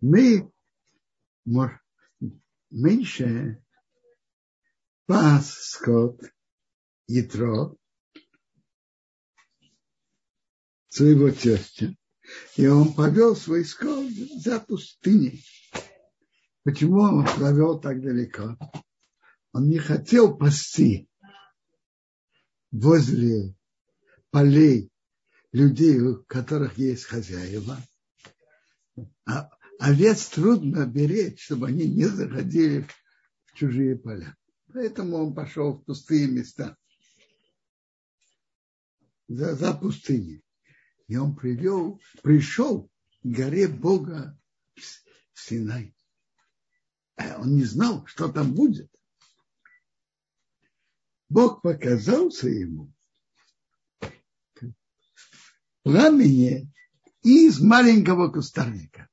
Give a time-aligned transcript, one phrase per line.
[0.00, 0.50] Мы
[2.70, 3.64] меньше
[5.06, 6.20] пас скот
[7.08, 7.74] Ятро,
[10.88, 11.96] своего тестя,
[12.56, 15.44] и он повел свой скот за пустыней.
[16.62, 18.56] Почему он провел так далеко?
[19.52, 21.08] Он не хотел пасти
[22.70, 23.56] возле
[24.30, 24.92] полей
[25.52, 27.78] людей, у которых есть хозяева.
[29.24, 32.86] А овец трудно беречь, чтобы они не заходили
[33.46, 34.36] в чужие поля.
[34.72, 36.76] Поэтому он пошел в пустые места.
[39.28, 40.42] За, за пустыней.
[41.06, 42.90] И он привел, пришел
[43.22, 44.38] к горе Бога
[44.74, 45.94] в Синай.
[47.16, 48.90] А он не знал, что там будет.
[51.28, 52.92] Бог показался ему
[55.88, 56.70] пламени
[57.22, 59.08] из маленького кустарника.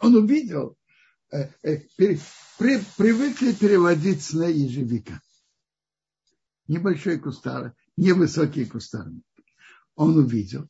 [0.00, 0.78] Он увидел,
[1.30, 2.18] э, э, при,
[2.96, 5.20] привыкли переводить на ежевика.
[6.66, 9.24] Небольшой кустар, невысокий кустарник.
[9.94, 10.68] Он увидел.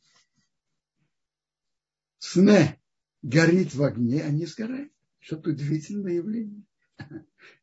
[2.19, 2.81] Сне
[3.21, 4.91] горит в огне, а не сгорает.
[5.19, 6.63] Что-то удивительное явление.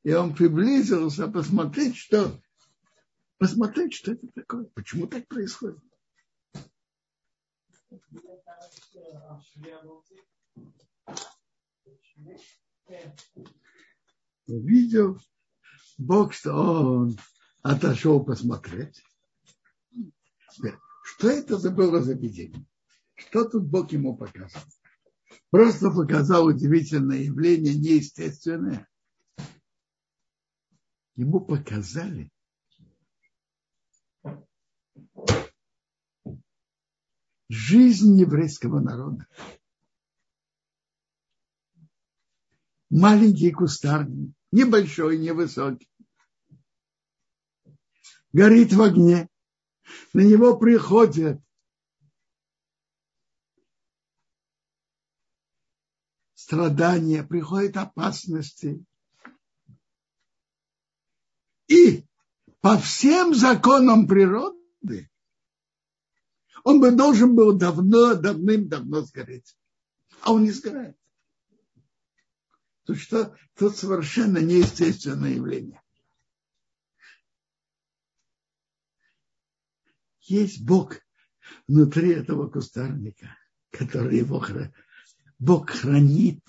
[0.05, 2.41] И он приблизился посмотреть, что,
[3.37, 5.79] посмотреть, что это такое, почему так происходит.
[14.47, 15.19] Увидел
[15.99, 17.19] Бог, что он
[17.63, 19.03] отошел посмотреть.
[21.05, 22.65] Что это за было за видение?
[23.15, 24.63] Что тут Бог ему показал?
[25.51, 28.87] Просто показал удивительное явление, неестественное.
[31.17, 32.31] Ему показали
[37.49, 39.27] жизнь еврейского народа.
[42.91, 45.89] Маленький кустарник, небольшой, невысокий,
[48.33, 49.29] горит в огне.
[50.13, 51.41] На него приходят
[56.35, 58.83] страдания, приходят опасности.
[61.67, 62.07] И
[62.61, 65.11] по всем законам природы
[66.65, 69.57] он бы должен был давно, давным-давно сгореть.
[70.23, 70.97] А он не сгорает.
[72.89, 75.83] Тут что, тут совершенно неестественное явление.
[80.23, 80.97] Есть Бог
[81.67, 83.37] внутри этого кустарника,
[83.73, 84.73] который его хранит.
[85.39, 86.43] Бог хранит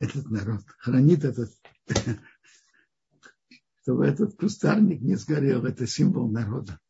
[0.00, 1.56] этот народ, хранит этот,
[3.82, 5.64] чтобы этот кустарник не сгорел.
[5.66, 6.80] Это символ народа.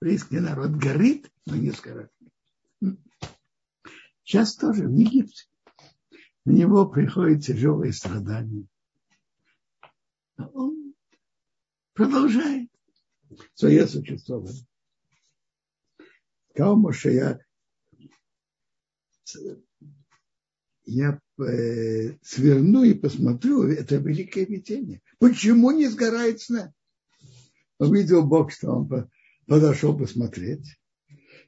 [0.00, 2.10] Еврейский народ горит, но не сгорает.
[4.24, 5.44] Сейчас тоже в Египте.
[6.44, 8.66] На него приходят тяжелые страдания.
[10.36, 10.94] А он
[11.92, 12.68] продолжает
[13.54, 14.66] свое существование.
[16.50, 17.38] Сказал Моше, я,
[20.84, 25.00] я э, сверну и посмотрю, это великое видение.
[25.18, 26.74] Почему не сгорает сна?
[27.78, 29.08] Увидел Бог, что он
[29.46, 30.76] подошел посмотреть.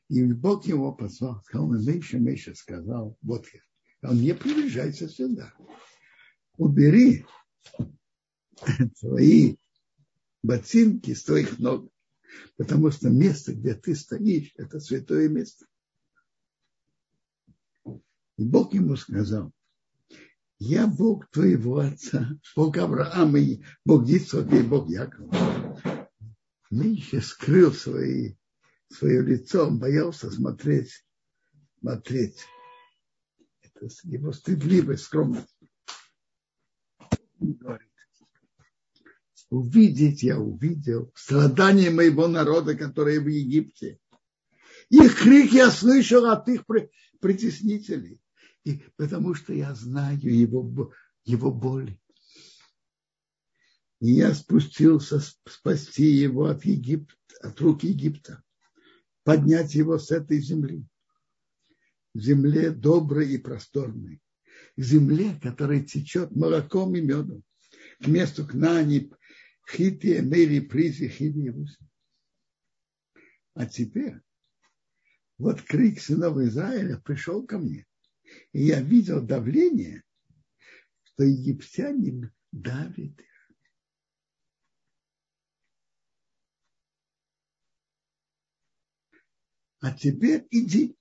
[0.09, 3.61] И Бог его позвал, сказал, Меша, Меша сказал, вот я.
[4.05, 5.55] Он не приближайся сюда.
[6.59, 7.25] Убери
[9.01, 9.57] твои
[10.43, 11.91] ботинки с твоих ног,
[12.57, 15.67] потому что место, где ты стоишь, это святое место.
[18.37, 19.53] И Бог ему сказал,
[20.59, 26.11] я Бог твоего отца, Бог Авраама, и Бог Ицхака и Бог Якова.
[26.71, 28.35] Миша скрыл свои,
[28.89, 31.05] свое лицо, он боялся смотреть,
[31.81, 32.45] смотреть.
[34.05, 35.57] Его стыдливость, скромность.
[37.39, 37.89] Говорит,
[39.51, 43.99] увидеть я увидел страдания моего народа, которые в Египте.
[44.91, 46.65] Их крик я слышал от их
[47.21, 48.21] притеснителей.
[48.65, 50.93] И потому что я знаю его,
[51.25, 52.01] его боли.
[54.01, 58.43] И я спустился спасти его от, Египта, от рук Египта,
[59.23, 60.87] поднять его с этой земли.
[62.15, 64.21] Земле доброй и просторной.
[64.77, 67.43] Земле, которая течет молоком и медом.
[68.01, 69.13] К месту к Нани,
[69.69, 71.53] Хити, Эмери, Призи, Хиди,
[73.55, 74.21] А теперь
[75.39, 77.87] вот крик сынов Израиля пришел ко мне.
[78.53, 80.03] И я видел давление,
[81.03, 83.35] что египтяне давят их.
[89.81, 90.97] А теперь иди.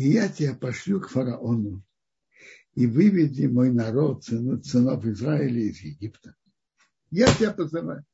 [0.00, 1.84] И я тебя пошлю к фараону,
[2.72, 6.34] и выведи мой народ, сынов Израиля из Египта.
[7.10, 8.06] Я тебя позываю.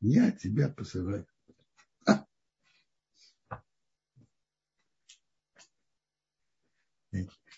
[0.00, 1.24] Я тебя посылаю.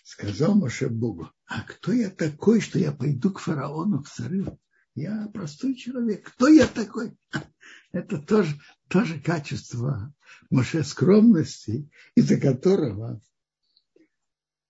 [0.03, 4.59] Сказал Моше Богу, а кто я такой, что я пойду к фараону в царю?
[4.95, 6.33] Я простой человек.
[6.33, 7.17] Кто я такой?
[7.91, 8.59] Это тоже,
[8.89, 10.13] тоже качество
[10.49, 13.21] Моше скромности, из-за которого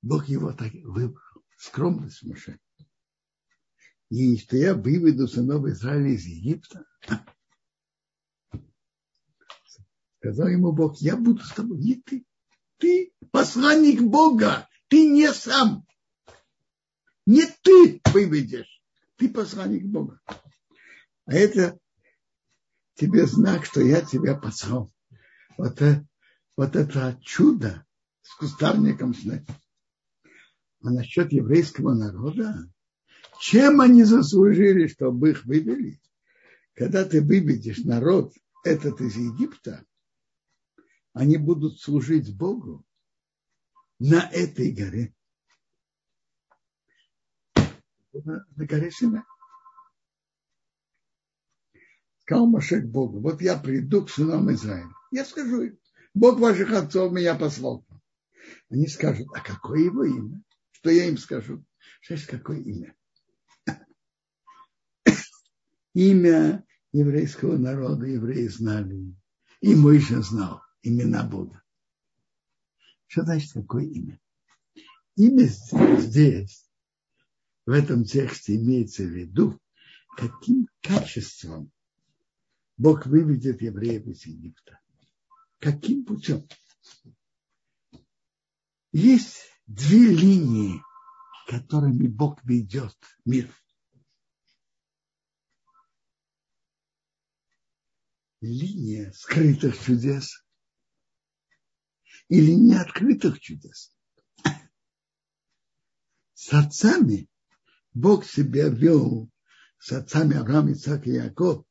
[0.02, 1.22] Бог его так выбрал.
[1.58, 2.60] Скромность Моше.
[4.10, 6.86] И что я выведу сынов Израиля из Египта.
[10.20, 11.80] Сказал ему Бог, я буду с тобой.
[11.80, 12.26] Не ты.
[12.78, 14.68] Ты посланник Бога.
[14.88, 15.86] Ты не сам.
[17.26, 18.81] Не ты выведешь.
[19.22, 20.20] Ты посланник Бога.
[21.26, 21.78] А это
[22.96, 24.92] тебе знак, что я тебя послал.
[25.60, 26.08] Вот, это,
[26.58, 27.86] вот это чудо
[28.24, 29.44] с кустарником снег.
[30.82, 32.68] А насчет еврейского народа,
[33.40, 36.02] чем они заслужили, чтобы их вывели?
[36.74, 38.34] Когда ты выведешь народ
[38.64, 39.86] этот из Египта,
[41.14, 42.84] они будут служить Богу
[44.00, 45.14] на этой горе.
[48.14, 49.26] На, горе Сина.
[52.20, 54.90] Сказал Машек Богу, вот я приду к сынам Израиля.
[55.12, 55.80] Я скажу им,
[56.14, 57.86] Бог ваших отцов меня послал.
[58.70, 60.42] Они скажут, а какое его имя?
[60.72, 61.64] Что я им скажу?
[62.02, 62.96] Шесть, какое имя?
[65.94, 69.16] Имя еврейского народа евреи знали.
[69.62, 71.62] И Мойша знал имена Бога.
[73.08, 74.20] Что значит какое имя?
[75.16, 75.46] Имя
[76.00, 76.71] здесь,
[77.66, 79.60] в этом тексте имеется в виду,
[80.18, 81.72] каким качеством
[82.78, 84.80] Бог выведет евреев из Египта.
[85.60, 86.48] Каким путем?
[88.92, 90.82] Есть две линии,
[91.48, 93.54] которыми Бог ведет мир.
[98.42, 100.44] Линия скрытых чудес
[102.28, 103.96] или неоткрытых чудес.
[106.34, 107.30] С отцами
[107.94, 109.30] Бог себя вел,
[109.80, 111.66] с отцами Авраам, Исаак и Яков,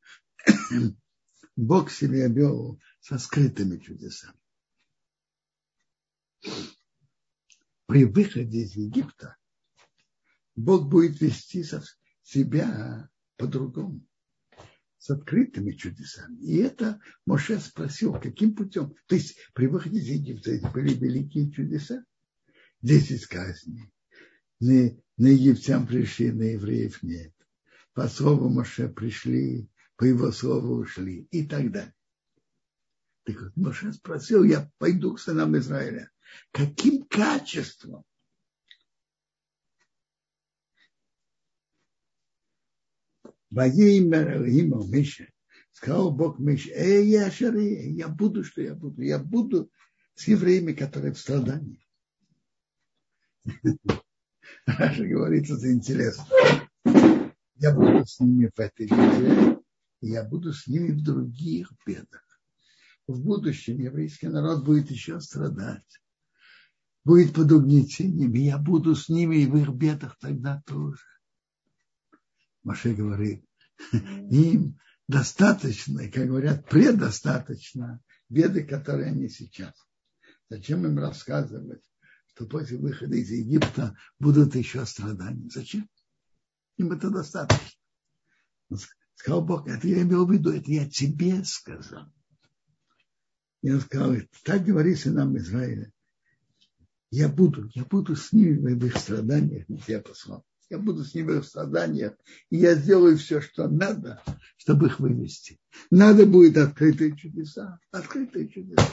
[1.56, 4.38] Бог себя вел со скрытыми чудесами.
[7.87, 9.37] При выходе из Египта
[10.55, 11.64] Бог будет вести
[12.22, 14.06] себя по-другому
[14.99, 16.37] с открытыми чудесами.
[16.40, 18.94] И это Моше спросил, каким путем.
[19.06, 22.05] То есть при выходе из Египта были великие чудеса.
[22.82, 23.90] Десять казней.
[25.20, 27.34] На, египтян пришли, на евреев нет.
[27.93, 31.94] По слову Моше пришли, по его слову ушли и так далее.
[33.25, 36.11] Так вот, Моше спросил, я пойду к сынам Израиля.
[36.52, 38.02] Каким качеством
[43.50, 45.31] имя Миша.
[45.72, 49.02] Сказал Бог Миша, эй, я шари, я буду, что я буду.
[49.02, 49.70] Я буду
[50.14, 51.87] с евреями, которые в страдании.
[54.67, 56.26] Раша говорит, это интересно.
[57.56, 59.58] Я буду с ними в этой беде,
[60.00, 62.25] и я буду с ними в других бедах.
[63.06, 66.01] В будущем еврейский народ будет еще страдать,
[67.05, 71.05] будет под угнетением, и я буду с ними и в их бедах тогда тоже.
[72.63, 73.44] Маше говорит,
[73.93, 79.75] им достаточно, как говорят, предостаточно беды, которые они сейчас.
[80.48, 81.90] Зачем им рассказывать,
[82.34, 85.49] что после выхода из Египта будут еще страдания?
[85.51, 85.89] Зачем?
[86.77, 87.79] Им это достаточно.
[89.15, 92.13] Сказал Бог, это я имел в виду, это я тебе сказал.
[93.63, 95.93] И он сказал, так говорит нам Израиля.
[97.10, 101.41] Я буду, я буду с ними в их страданиях, я послал я буду с ними
[101.41, 102.15] в страданиях,
[102.49, 104.22] и я сделаю все, что надо,
[104.56, 105.58] чтобы их вывести.
[105.91, 108.89] Надо будет открытые чудеса, открытые чудеса.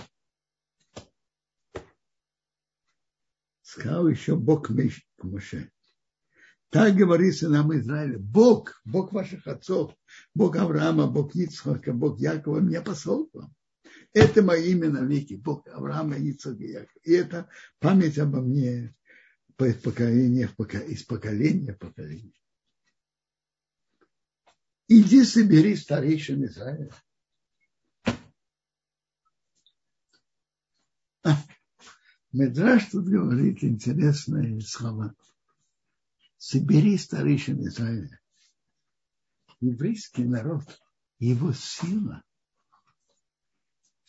[3.77, 4.71] Сказал еще Бог
[5.21, 5.71] Моше.
[6.69, 8.17] Так говорится нам Израиль.
[8.17, 9.95] Бог, Бог ваших отцов,
[10.33, 13.53] Бог Авраама, Бог Ицхака, Бог Якова меня послал к вам.
[14.13, 16.99] Это мое имя навеки, Бог Авраама, Ицхака и Якова.
[17.03, 18.95] И это память обо мне
[19.59, 22.33] из поколения в поколение.
[24.87, 26.91] Иди собери старейшин Израиля.
[32.37, 35.13] Медраж тут говорит интересные слова.
[36.37, 38.19] Собери старейшин Израиля.
[39.59, 40.79] Еврейский народ,
[41.19, 42.23] его сила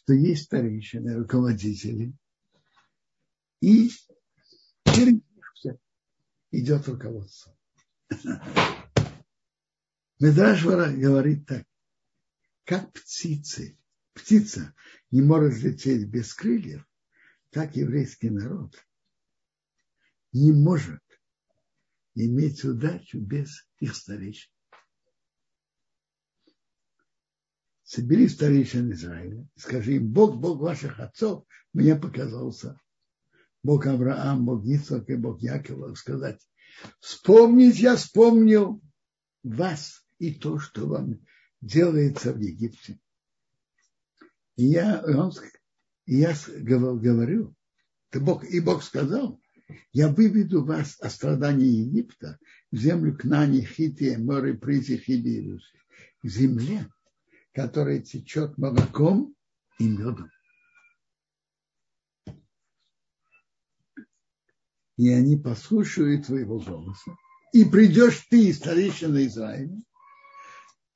[0.08, 2.14] что есть старейшины, руководители,
[3.60, 3.90] и
[6.50, 7.54] идет руководство.
[10.18, 11.66] Медраж говорит так,
[12.64, 13.78] как птицы,
[14.14, 14.74] птица
[15.10, 16.87] не может лететь без крыльев,
[17.50, 18.74] так еврейский народ
[20.32, 21.02] не может
[22.14, 24.50] иметь удачу без их старейшин.
[27.82, 32.78] Собери старейшин Израиля, скажи им, Бог, Бог ваших отцов, мне показался.
[33.62, 36.40] Бог Авраам, Бог Ицхак и Бог Якова, сказать,
[37.00, 38.82] вспомнить я вспомнил
[39.42, 41.24] вас и то, что вам
[41.60, 43.00] делается в Египте.
[44.56, 45.32] И я, он,
[46.08, 47.54] и я говорю,
[48.14, 49.38] и Бог, и Бог сказал,
[49.92, 52.38] я выведу вас о страдании Египта
[52.72, 55.60] в землю Кнани, Хития, море, Призи, Хиди,
[56.22, 56.88] к земле,
[57.52, 59.34] которая течет молоком
[59.78, 60.30] и медом.
[64.96, 67.14] И они послушают твоего голоса.
[67.52, 69.76] И придешь ты, старейшина Израиля,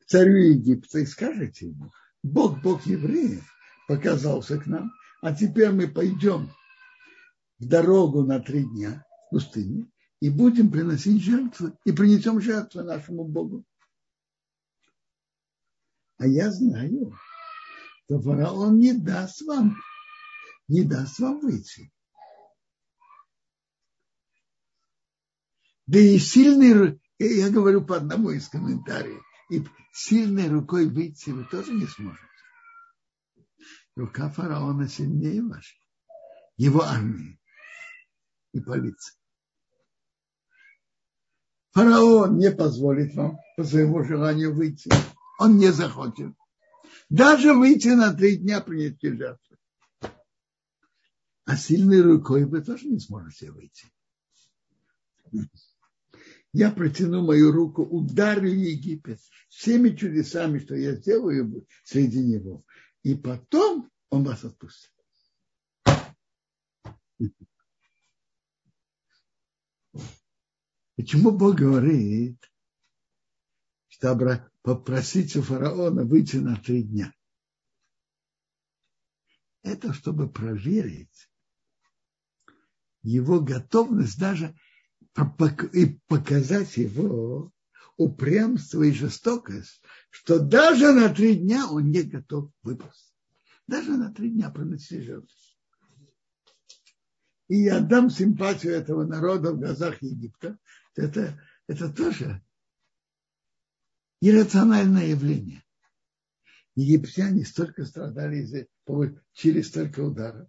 [0.07, 1.93] царю Египта, и скажете ему,
[2.23, 3.47] Бог, Бог евреев,
[3.89, 4.91] показался к нам,
[5.23, 6.51] а теперь мы пойдем
[7.59, 9.89] в дорогу на три дня в пустыне
[10.21, 13.65] и будем приносить жертвы, и принесем жертвы нашему Богу.
[16.19, 17.17] А я знаю,
[18.05, 19.77] что фараон не даст вам,
[20.67, 21.93] не даст вам выйти.
[25.87, 31.73] Да и сильный, я говорю по одному из комментариев, и сильной рукой выйти вы тоже
[31.75, 32.32] не сможете.
[33.95, 35.79] Рука фараона сильнее вашей,
[36.57, 37.39] его армии
[38.53, 39.17] и полиции.
[41.73, 44.91] Фараон не позволит вам по своему желанию выйти.
[45.39, 46.35] Он не захочет.
[47.09, 49.57] Даже выйти на три дня принести жертву.
[51.45, 53.93] А сильной рукой вы тоже не сможете выйти.
[56.53, 59.19] Я протяну мою руку, ударю Египет
[59.49, 62.65] всеми чудесами, что я сделаю среди него.
[63.03, 64.93] И потом он вас отпустит.
[70.97, 72.39] Почему Бог говорит,
[73.89, 74.11] что
[74.63, 77.13] попросить у фараона выйти на три дня?
[79.63, 81.29] Это чтобы проверить
[83.03, 84.57] его готовность даже
[85.75, 87.53] и показать его
[87.97, 93.15] упрямство и жестокость, что даже на три дня он не готов выпустить.
[93.67, 95.29] Даже на три дня пронести жертву.
[97.49, 100.59] И я дам симпатию этого народа в глазах Египта,
[100.95, 102.43] это, это тоже
[104.21, 105.63] иррациональное явление.
[106.75, 108.67] Египтяне столько страдали из-за
[109.33, 110.49] через столько ударов.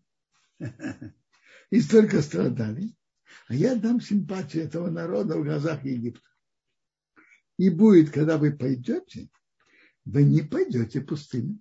[1.69, 2.95] И столько страдали.
[3.47, 6.21] А я дам симпатию этого народа в глазах Египта.
[7.57, 9.29] И будет, когда вы пойдете,
[10.05, 11.59] вы не пойдете пустыми.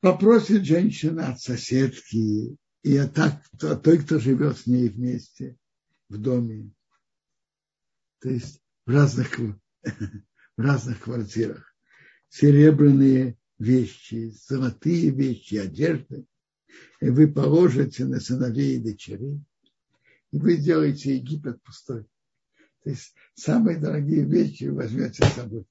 [0.00, 3.14] Попросит женщина от соседки и от,
[3.58, 5.56] той, кто живет с ней вместе
[6.08, 6.72] в доме,
[8.20, 9.38] то есть в разных,
[9.86, 11.72] в разных квартирах,
[12.28, 16.26] серебряные вещи, золотые вещи, одежды,
[17.00, 19.40] и вы положите на сыновей и дочерей,
[20.32, 22.06] и вы сделаете Египет пустой.
[22.82, 25.64] То есть самые дорогие вещи возьмете с собой.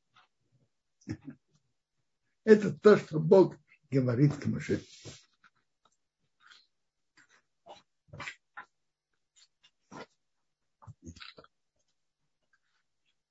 [2.43, 3.57] Это то, что Бог
[3.89, 4.81] говорит к Моше.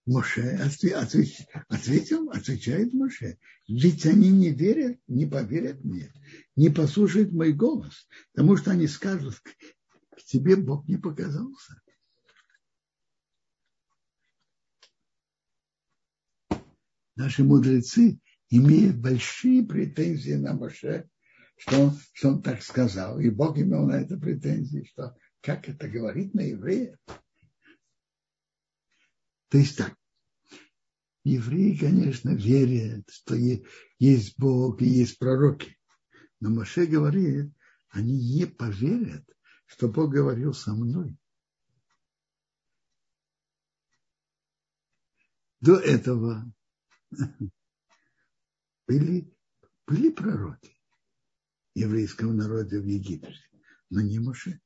[0.07, 3.39] Моше ответил, отвечает Моше.
[3.69, 6.13] Ведь они не верят, не поверят мне,
[6.57, 11.81] не послушают мой голос, потому что они скажут, к тебе Бог не показался.
[17.21, 21.07] Наши мудрецы имеют большие претензии на Моше,
[21.59, 23.21] что он, что он так сказал.
[23.21, 26.97] И Бог имел на это претензии, что как это говорит на евреев.
[29.51, 29.95] То есть так,
[31.23, 33.37] евреи, конечно, верят, что
[33.99, 35.77] есть Бог и есть пророки.
[36.41, 37.53] Но Моше говорит,
[37.91, 39.27] они не поверят,
[39.67, 41.19] что Бог говорил со мной.
[45.61, 46.51] До этого
[48.87, 49.33] были,
[49.87, 50.77] были пророки
[51.75, 53.35] еврейского народа в Египте,
[53.91, 54.61] но не Моше.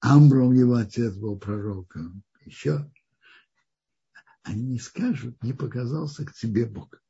[0.00, 2.90] Амбром его отец был пророком, еще.
[4.42, 7.02] они не скажут, не показался к тебе Бог.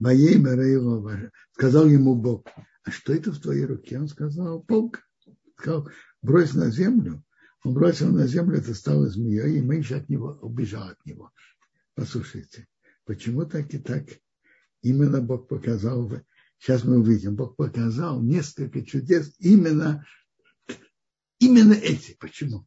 [0.00, 2.46] Моей Мереева сказал ему Бог,
[2.82, 4.00] а что это в твоей руке?
[4.00, 4.98] Он сказал, Бог.
[5.58, 5.88] Сказал,
[6.22, 7.22] брось на землю.
[7.62, 11.30] Он бросил на землю, это стало змеей, и меньше от него убежал от него.
[11.94, 12.66] Послушайте,
[13.04, 14.06] почему так и так
[14.80, 16.10] именно Бог показал,
[16.58, 20.06] сейчас мы увидим, Бог показал несколько чудес именно,
[21.38, 22.16] именно эти.
[22.18, 22.66] Почему?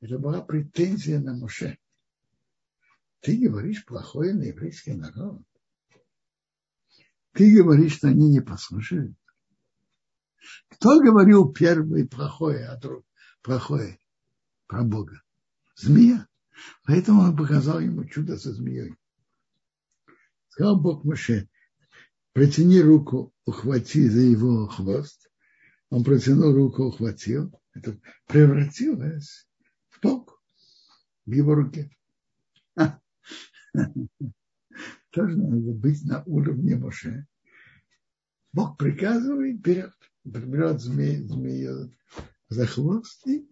[0.00, 1.78] Это была претензия на Моше.
[3.20, 5.42] Ты говоришь плохое на еврейский народ.
[7.32, 9.14] Ты говоришь, что они не послушают.
[10.68, 13.04] Кто говорил первый плохое, а друг
[13.42, 13.98] плохое
[14.66, 15.22] про Бога?
[15.76, 16.26] Змея.
[16.84, 18.94] Поэтому он показал ему чудо со змеей.
[20.48, 21.48] Сказал Бог Моше,
[22.32, 25.30] протяни руку, ухвати за его хвост.
[25.88, 27.52] Он протянул руку, ухватил.
[27.72, 29.48] Это превратилось
[29.88, 30.34] в палку
[31.26, 31.90] в его руке.
[35.10, 37.26] Тоже надо быть на уровне Моше.
[38.52, 41.96] Бог приказывает, берет, берет змею, змею
[42.48, 43.48] за хвост и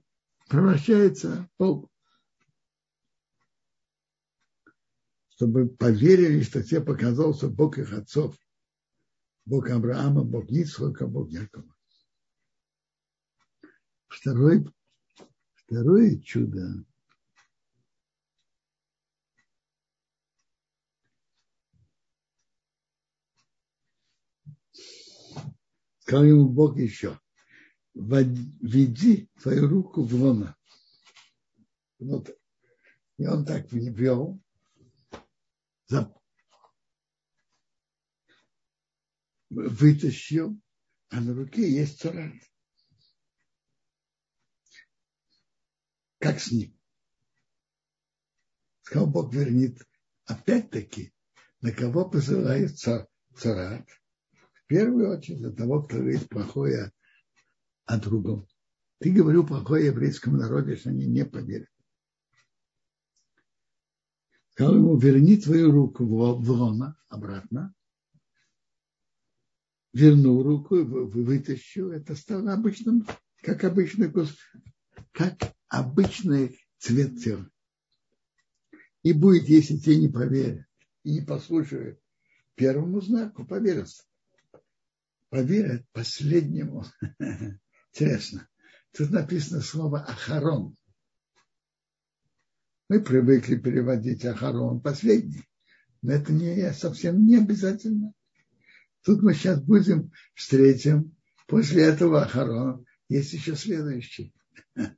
[0.48, 1.90] превращается в паук.
[5.30, 8.36] Чтобы поверили, что тебе показался Бог их отцов.
[9.44, 11.74] Бог Авраама, Бог Ицхака, Бог Якова.
[14.08, 14.64] Второе,
[15.54, 16.84] второе чудо
[26.08, 27.20] Сказал ему Бог еще,
[27.92, 30.56] веди твою руку в лона.
[31.98, 32.34] Вот.
[33.18, 34.42] И он так ввел,
[39.50, 40.58] вытащил,
[41.10, 42.32] а на руке есть царат.
[46.18, 46.80] Как с ним?
[48.80, 49.86] Сказал Бог вернит.
[50.24, 51.12] Опять-таки,
[51.60, 53.86] на кого посылает царат?
[54.68, 56.92] Первую очередь для того, кто говорит плохое
[57.86, 58.46] о другом.
[59.00, 61.68] Ты говорил плохое еврейскому народу, что они не поверят.
[64.50, 67.74] Сказал ему, верни твою руку в лона обратно.
[69.92, 71.90] Вернул руку, вытащил.
[71.92, 73.06] Это стало обычным,
[73.42, 74.12] как обычный
[75.12, 77.48] как обычный цвет тела.
[79.02, 80.66] И будет, если тебе не поверят
[81.04, 82.00] и не послушают
[82.56, 83.88] первому знаку, поверят
[85.30, 86.84] поверят последнему.
[87.92, 88.48] Интересно.
[88.92, 90.74] Тут написано слово «ахарон».
[92.88, 95.44] Мы привыкли переводить «ахарон» последний.
[96.00, 98.12] Но это не, совсем не обязательно.
[99.02, 101.14] Тут мы сейчас будем, встретим,
[101.46, 104.32] после этого «ахарон» есть еще следующий.
[104.76, 104.92] А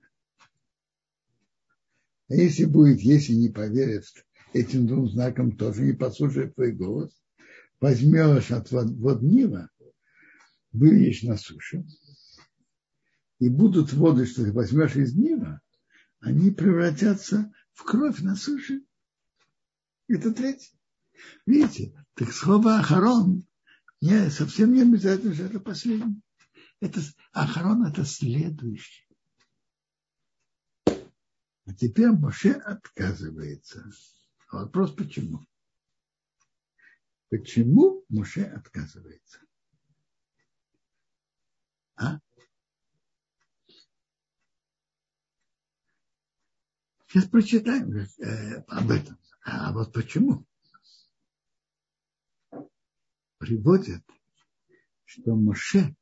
[2.35, 4.05] если будет, если не поверят
[4.53, 7.12] этим двум знакам, тоже не послушает твой голос,
[7.81, 9.69] возьмешь от воднила
[10.72, 11.85] выльешь на суше,
[13.38, 15.61] и будут воды, что ты возьмешь из Нила,
[16.20, 18.83] они превратятся в кровь на суше.
[20.09, 20.76] Это третье.
[21.46, 23.46] Видите, так слово Ахарон
[24.00, 26.22] не, совсем не обязательно, что это последний.
[26.80, 27.00] Это,
[27.33, 29.06] Ахарон это следующий.
[30.87, 33.90] А теперь Моше отказывается.
[34.50, 35.46] Вопрос почему?
[37.28, 39.40] Почему Моше отказывается?
[42.00, 42.18] А?
[47.06, 49.18] Сейчас прочитаем э, об этом.
[49.44, 50.46] А вот почему?
[53.38, 54.02] Приводят,
[55.04, 55.94] что Моше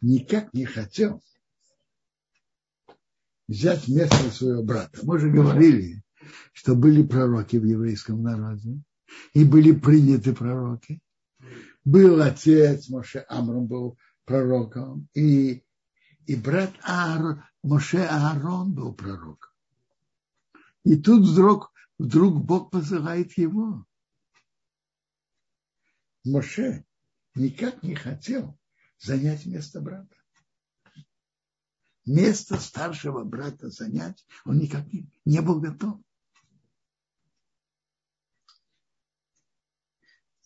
[0.00, 1.22] никак не хотел
[3.46, 4.98] взять место своего брата.
[5.02, 6.02] Мы же говорили,
[6.52, 8.80] что были пророки в еврейском народе,
[9.34, 11.00] и были приняты пророки
[11.84, 15.64] был отец Моше Амрон, был пророком, и,
[16.26, 19.50] и брат Аар, Моше Аарон был пророком.
[20.84, 23.86] И тут вдруг, вдруг Бог посылает его.
[26.24, 26.84] Моше
[27.34, 28.58] никак не хотел
[28.98, 30.16] занять место брата.
[32.06, 36.00] Место старшего брата занять он никак не, не был готов.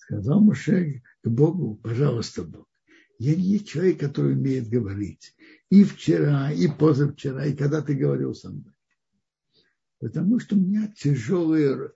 [0.08, 2.66] Сказал Моше к Богу, пожалуйста, Бог,
[3.18, 5.36] я не человек, который умеет говорить.
[5.68, 8.72] И вчера, и позавчера, и когда ты говорил со мной.
[9.98, 11.92] Потому что у меня тяжелые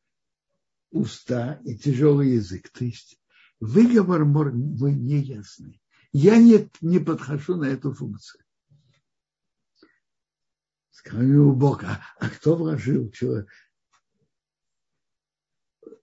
[0.91, 2.69] уста и тяжелый язык.
[2.69, 3.19] То есть
[3.61, 5.81] выговор мой неясный.
[6.13, 8.45] Я не, не подхожу на эту функцию.
[10.91, 13.49] Сказал Бог, а, а кто вложил человек,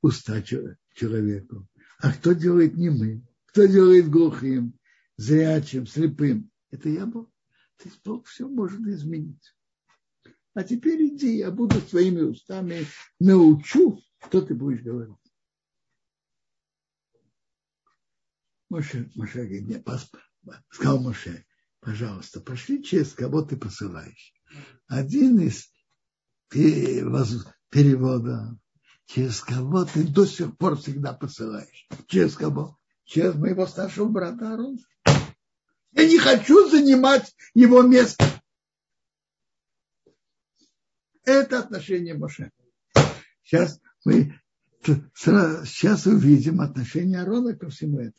[0.01, 1.68] уста человеку?
[1.99, 3.27] А кто делает немым?
[3.45, 4.73] Кто делает глухим,
[5.17, 6.49] зрячим, слепым?
[6.71, 7.29] Это я Бог.
[7.77, 9.55] То есть Бог все может изменить.
[10.53, 12.85] А теперь иди, я буду своими устами
[13.19, 15.15] научу, что ты будешь говорить.
[18.69, 19.87] Моше, Моше говорит, нет,
[20.69, 21.45] сказал Моше,
[21.79, 24.33] пожалуйста, пошли через кого ты посылаешь.
[24.87, 25.73] Один из
[26.49, 27.53] переводов,
[29.09, 31.87] через кого ты до сих пор всегда посылаешь.
[32.07, 32.77] Через кого?
[33.05, 34.77] Через моего старшего брата Арона.
[35.93, 38.23] Я не хочу занимать его место.
[41.25, 42.51] Это отношение Моше.
[43.41, 44.39] Сейчас мы
[45.15, 48.13] сейчас увидим отношение Арона ко всему этому.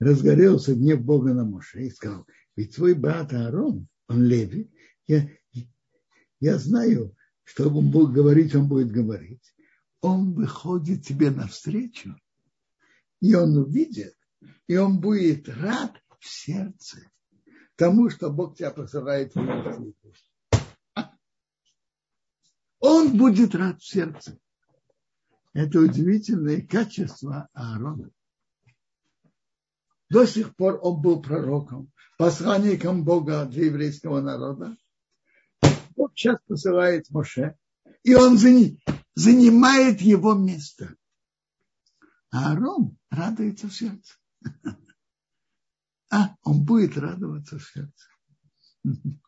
[0.00, 4.72] Разгорелся гнев Бога на Моше и сказал, ведь твой брат Аарон, он Леви,
[5.06, 5.30] я,
[6.40, 7.14] я знаю,
[7.50, 9.42] что он будет говорить, он будет говорить.
[10.02, 12.16] Он выходит тебе навстречу,
[13.20, 14.14] и он увидит,
[14.68, 17.10] и он будет рад в сердце
[17.74, 19.94] тому, что Бог тебя посылает в
[22.78, 24.38] Он будет рад в сердце.
[25.52, 28.10] Это удивительное качество Аарона.
[30.08, 34.76] До сих пор он был пророком, посланником Бога для еврейского народа.
[36.10, 37.56] Бог сейчас посылает Моше,
[38.02, 40.96] и он занимает его место.
[42.30, 44.14] А Аарон радуется в сердце.
[46.12, 48.08] А, он будет радоваться в сердце.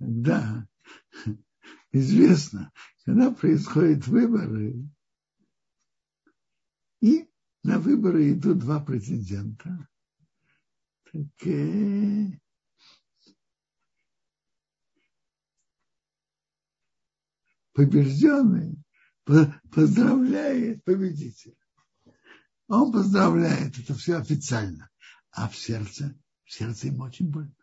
[0.00, 0.66] Да,
[1.90, 2.72] известно,
[3.04, 4.88] когда происходят выборы,
[7.00, 7.28] и
[7.64, 9.88] на выборы идут два претендента.
[11.12, 12.40] Так,
[17.72, 18.82] побежденный
[19.24, 21.54] поздравляет победителя.
[22.66, 24.90] Он поздравляет, это все официально.
[25.30, 27.54] А в сердце, в сердце ему очень больно.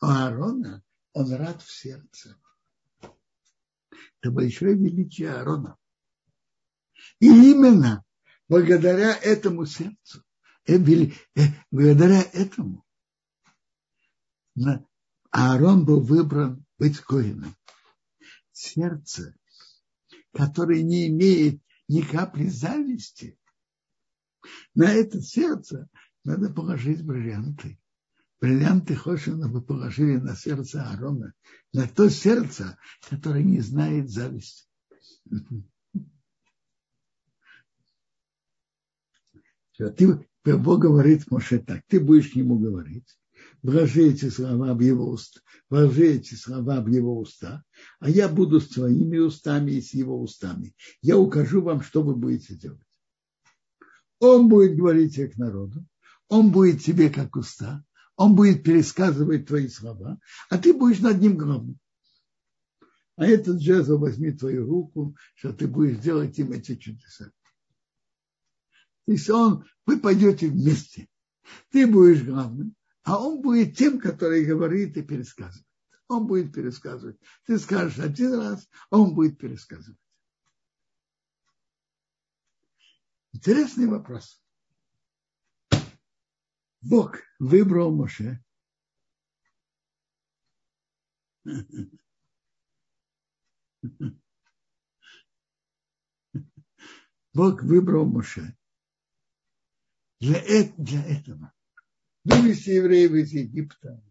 [0.00, 2.36] А Аарона, он рад в сердце.
[4.20, 5.76] Это большое величие Аарона.
[7.20, 8.04] И именно
[8.48, 10.25] благодаря этому сердцу,
[10.66, 12.84] э, э, благодаря этому
[15.30, 17.54] Аарон был выбран быть коином.
[18.52, 19.36] Сердце,
[20.32, 23.38] которое не имеет ни капли зависти,
[24.74, 25.88] на это сердце
[26.24, 27.78] надо положить бриллианты.
[28.40, 31.34] Бриллианты Хошина вы положили на сердце Аарона,
[31.72, 34.66] на то сердце, которое не знает зависти.
[39.78, 43.18] Ты, Бог говорит Моше так, ты будешь ему говорить,
[43.62, 47.64] вложи эти слова в его уста, вложи эти слова в его уста,
[47.98, 50.74] а я буду с твоими устами и с его устами.
[51.02, 52.80] Я укажу вам, что вы будете делать.
[54.20, 55.84] Он будет говорить тебе народу,
[56.28, 57.84] он будет тебе как уста,
[58.16, 61.78] он будет пересказывать твои слова, а ты будешь над ним главным.
[63.16, 67.30] А этот жезл возьми твою руку, что ты будешь делать им эти чудеса.
[69.06, 71.08] То он, вы пойдете вместе.
[71.70, 75.64] Ты будешь главным, а он будет тем, который говорит и пересказывает.
[76.08, 77.18] Он будет пересказывать.
[77.44, 79.98] Ты скажешь один раз, а он будет пересказывать.
[83.32, 84.42] Интересный вопрос.
[86.80, 88.42] Бог выбрал Моше.
[97.32, 98.56] Бог выбрал Моше
[100.20, 100.40] для,
[100.76, 101.52] для этого.
[102.24, 104.02] Вывести евреев из Египта.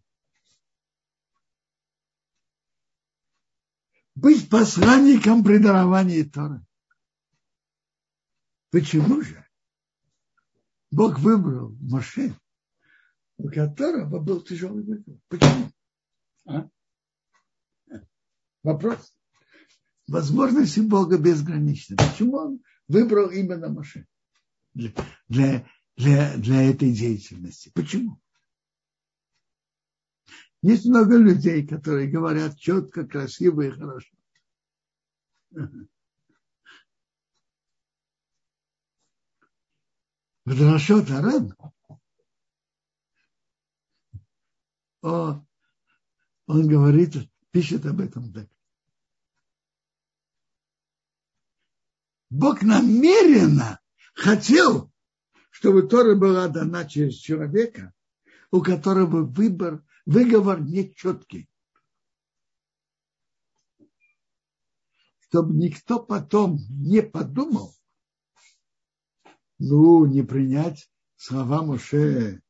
[4.16, 6.66] Быть посланником при даровании Тора.
[8.72, 9.46] Почему же?
[10.92, 12.34] Бог выбрал Моше,
[13.38, 15.16] у которого был тяжелый выбор.
[15.28, 15.72] Почему?
[16.46, 16.70] А?
[18.64, 19.14] Вопрос.
[20.08, 21.98] Возможности Бога безграничны.
[21.98, 24.08] Почему он выбрал именно Моше?
[24.74, 24.92] Для,
[25.28, 27.72] для, для, для этой деятельности.
[27.74, 28.22] Почему?
[30.62, 34.16] Есть много людей, которые говорят четко, красиво и хорошо.
[40.46, 41.56] Вдрашот Аран,
[45.02, 45.48] он
[46.48, 47.16] говорит,
[47.52, 48.48] пишет об этом так.
[52.30, 53.80] Бог намеренно
[54.14, 54.92] хотел
[55.56, 57.94] чтобы Тора была дана через человека,
[58.52, 61.50] у которого выбор, выговор нечеткий.
[65.20, 67.74] Чтобы никто потом не подумал,
[69.58, 72.42] ну, не принять слова Моше.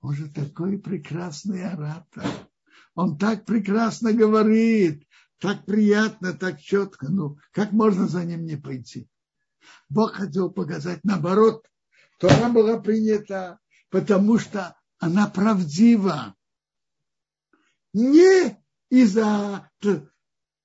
[0.00, 2.24] Он же такой прекрасный оратор.
[2.94, 5.06] Он так прекрасно говорит,
[5.38, 7.08] так приятно, так четко.
[7.10, 9.06] Ну, как можно за ним не пойти?
[9.90, 11.66] Бог хотел показать наоборот.
[12.22, 13.58] Тора была принята,
[13.90, 16.36] потому что она правдива.
[17.92, 19.68] Не из-за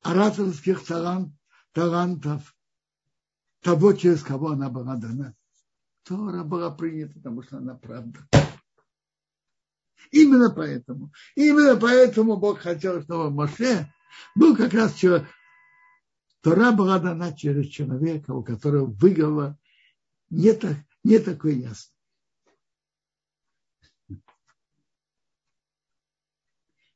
[0.04, 1.34] ораторских талант,
[1.72, 2.56] талантов
[3.62, 5.34] того, через кого она была дана.
[6.04, 8.20] Тора была принята, потому что она правда.
[10.12, 11.12] Именно поэтому.
[11.34, 13.92] Именно поэтому Бог хотел, чтобы Моше
[14.36, 15.28] был как раз человек.
[16.42, 19.58] Тора была дана через человека, у которого выговор
[20.30, 21.96] не, так, не такой ясный.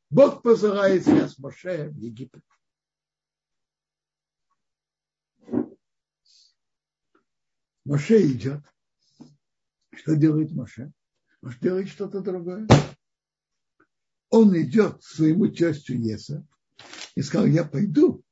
[0.09, 2.43] Бог посылает сейчас Моше в Египет.
[7.85, 8.61] Моше идет.
[9.93, 10.91] Что делает Моше?
[11.41, 12.67] Моше делает что-то другое.
[14.29, 16.45] Он идет к своему тестю Еса
[17.15, 18.25] и сказал, я пойду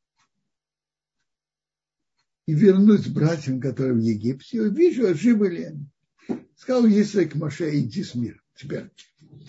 [2.50, 5.88] и вернусь братьям, которые в Египте, увижу, живы ли они.
[6.56, 8.42] Сказал Еса к Моше, иди с миром.
[8.56, 8.90] Теперь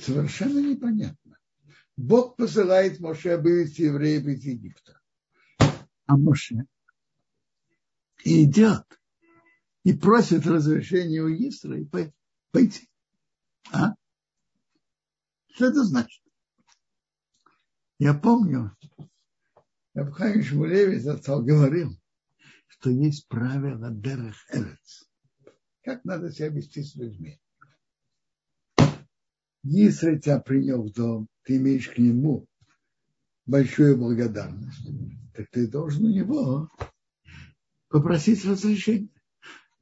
[0.04, 1.38] совершенно непонятно.
[1.96, 5.00] Бог посылает Моше вывести евреев из Египта.
[6.04, 6.66] А Моше
[8.22, 8.84] идет
[9.82, 11.88] и просит разрешения у Истра и
[12.50, 12.86] пойти.
[13.72, 13.94] А?
[15.54, 16.22] Что это значит?
[17.98, 18.76] Я помню,
[19.94, 21.98] Абхай Шмулевич отцал говорил,
[22.80, 25.06] что есть правило Дерех Эрец.
[25.82, 27.38] Как надо себя вести с людьми.
[29.62, 32.48] Если тебя принял в дом, ты имеешь к нему
[33.44, 34.88] большую благодарность,
[35.34, 36.70] так ты должен у него
[37.88, 39.10] попросить разрешения.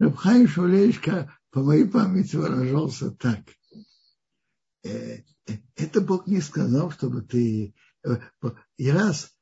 [0.00, 3.44] Рабхай Шулейшка, по моей памяти, выражался так.
[4.82, 7.74] «Э, э, это Бог не сказал, чтобы ты...
[8.04, 8.18] Э,
[8.76, 9.36] и раз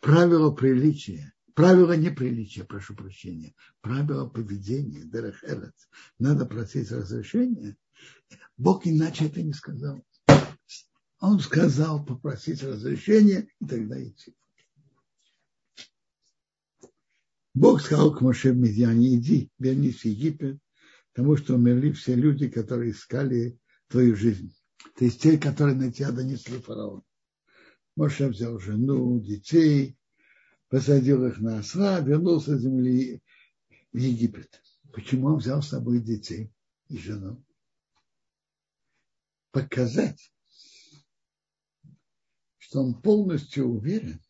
[0.00, 5.88] правило приличия, правило неприличия, прошу прощения, правило поведения, дерехерец,
[6.18, 7.76] надо просить разрешения,
[8.58, 10.04] Бог иначе это не сказал.
[11.18, 14.36] Он сказал попросить разрешения и тогда идти.
[17.54, 20.58] Бог сказал к Моше в Медьяне, иди, вернись в Египет,
[21.14, 24.54] потому что умерли все люди, которые искали твою жизнь.
[24.94, 27.02] То есть те, которые на тебя донесли фараон.
[27.96, 29.96] Моше взял жену, детей,
[30.68, 33.22] посадил их на осла, вернулся с земли
[33.92, 34.62] в Египет.
[34.92, 36.50] Почему он взял с собой детей
[36.88, 37.44] и жену?
[39.52, 40.32] Показать,
[42.58, 44.20] что он полностью уверен,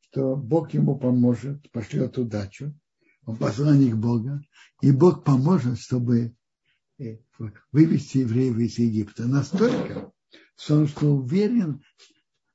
[0.00, 2.74] что Бог ему поможет, пошлет удачу,
[3.26, 4.42] он посланник Бога,
[4.82, 6.36] и Бог поможет, чтобы
[6.98, 7.18] э,
[7.72, 9.26] вывести евреев из Египта.
[9.26, 10.12] Настолько,
[10.56, 11.82] что он что уверен,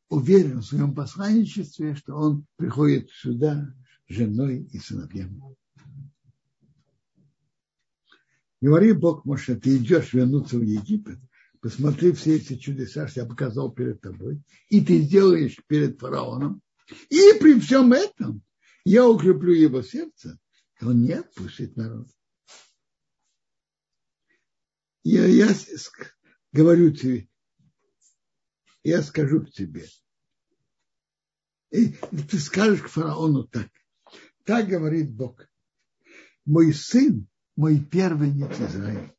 [0.09, 3.73] уверен в своем посланничестве, что он приходит сюда
[4.07, 5.41] с женой и сыновьями.
[8.61, 11.19] Говори Бог, может, ты идешь вернуться в Египет,
[11.61, 16.61] посмотри все эти чудеса, что я показал перед тобой, и ты сделаешь перед фараоном,
[17.09, 18.41] и при всем этом
[18.83, 20.37] я укреплю его сердце,
[20.81, 22.07] и он не отпустит народ.
[25.03, 25.55] Я, я
[26.51, 27.29] говорю тебе,
[28.83, 29.85] я скажу тебе.
[31.71, 33.69] И ты скажешь к фараону так.
[34.43, 35.47] Так говорит Бог.
[36.45, 39.13] Мой сын, мой первенец Израиль.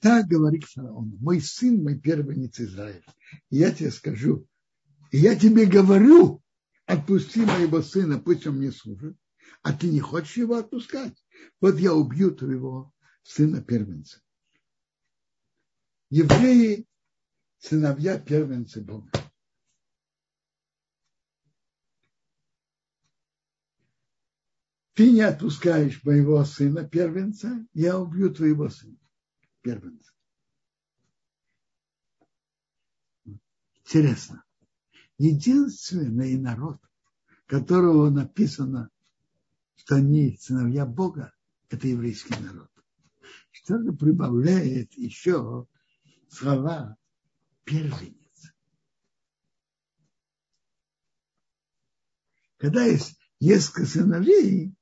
[0.00, 1.16] Так говорит фараон.
[1.20, 3.04] Мой сын, мой первенец Израиль.
[3.50, 4.46] Я тебе скажу,
[5.12, 6.42] я тебе говорю,
[6.86, 9.16] отпусти моего сына, пусть он мне служит,
[9.62, 11.16] а ты не хочешь его отпускать.
[11.60, 14.20] Вот я убью твоего сына первенца.
[16.10, 16.86] Евреи–
[17.64, 19.10] сыновья первенцы Бога.
[24.92, 28.98] Ты не отпускаешь моего сына первенца, я убью твоего сына
[29.62, 30.12] первенца.
[33.24, 34.44] Интересно
[35.18, 36.78] единственный народ,
[37.46, 38.90] которого написано,
[39.76, 41.34] что они сыновья Бога,
[41.70, 42.70] это еврейский народ.
[43.50, 45.66] Что же прибавляет еще
[46.28, 46.96] слова
[47.64, 48.54] первенец.
[52.58, 54.74] Когда есть несколько сыновей,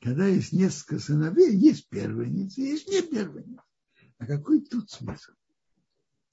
[0.00, 3.60] когда есть несколько сыновей, есть первенец, есть не первенец.
[4.18, 5.32] А какой тут смысл?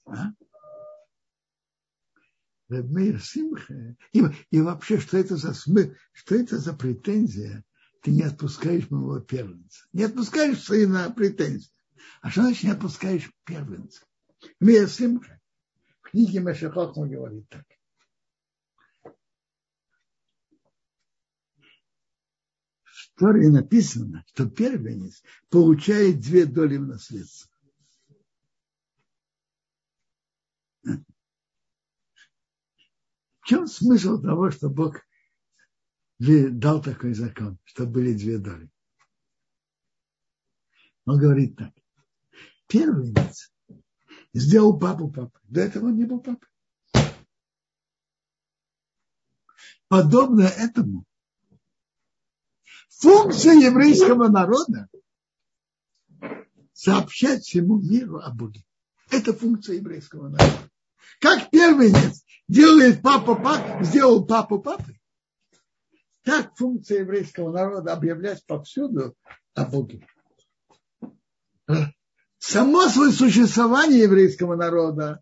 [0.06, 0.32] А?
[2.68, 3.96] Мир Симха.
[4.12, 7.64] И, и вообще, что это за смысл, что это за претензия?
[8.00, 9.84] Ты не отпускаешь моего первенца.
[9.92, 11.70] Не отпускаешь сына претензии.
[12.22, 14.06] А что значит не отпускаешь первенца?
[14.58, 15.38] Мир Симха.
[16.00, 17.66] В книге Машахот он говорит так.
[22.82, 27.50] В Торе написано, что первенец получает две доли в наследство.
[30.82, 31.04] В
[33.44, 35.02] чем смысл того, что Бог
[36.20, 38.70] дал такой закон, что были две доли?
[41.06, 41.72] Он говорит так.
[42.66, 43.50] Первенец
[44.34, 45.40] сделал папу папой.
[45.44, 46.46] До этого он не был папой.
[49.88, 51.04] Подобно этому
[52.88, 54.88] функция еврейского народа
[56.74, 58.64] сообщать всему миру о Боге.
[59.10, 60.70] Это функция еврейского народа.
[61.18, 64.99] Как первенец делает папа пап, сделал папу папой,
[66.30, 69.16] так функция еврейского народа объявлять повсюду
[69.54, 70.06] о Боге.
[72.38, 75.20] Само свое существование еврейского народа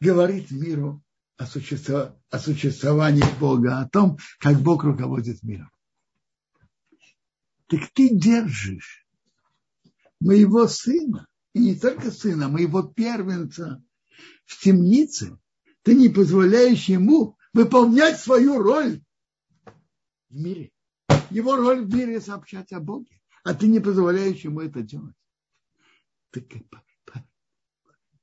[0.00, 1.02] говорит миру
[1.36, 5.70] о, существовании Бога, о том, как Бог руководит миром.
[7.66, 9.06] Так ты держишь
[10.18, 13.84] моего сына, и не только сына, моего первенца
[14.46, 15.38] в темнице,
[15.82, 19.02] ты не позволяешь ему выполнять свою роль
[20.34, 20.72] в мире.
[21.30, 25.16] Его роль в мире сообщать о Боге, а ты не позволяешь ему это делать.
[26.30, 26.44] Так,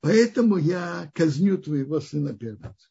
[0.00, 2.88] поэтому я казню твоего сына первенца.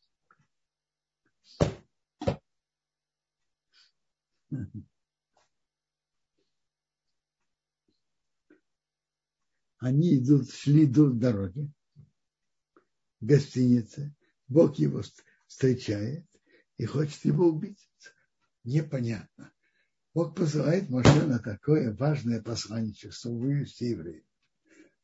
[9.77, 11.71] Они идут, шли идут в дороге,
[13.19, 14.15] в гостинице,
[14.47, 15.01] Бог его
[15.47, 16.27] встречает
[16.77, 17.90] и хочет его убить.
[18.63, 19.51] Непонятно.
[20.13, 24.23] Бог посылает Моше на такое важное посланничество вывести евреев.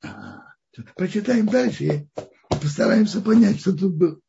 [0.04, 0.42] А,
[0.96, 2.10] прочитаем дальше и
[2.50, 4.20] постараемся понять, что тут было.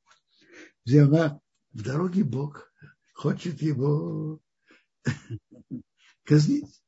[0.85, 1.41] Взяла
[1.73, 2.73] в дороге Бог,
[3.13, 4.41] хочет его
[6.25, 6.83] казнить.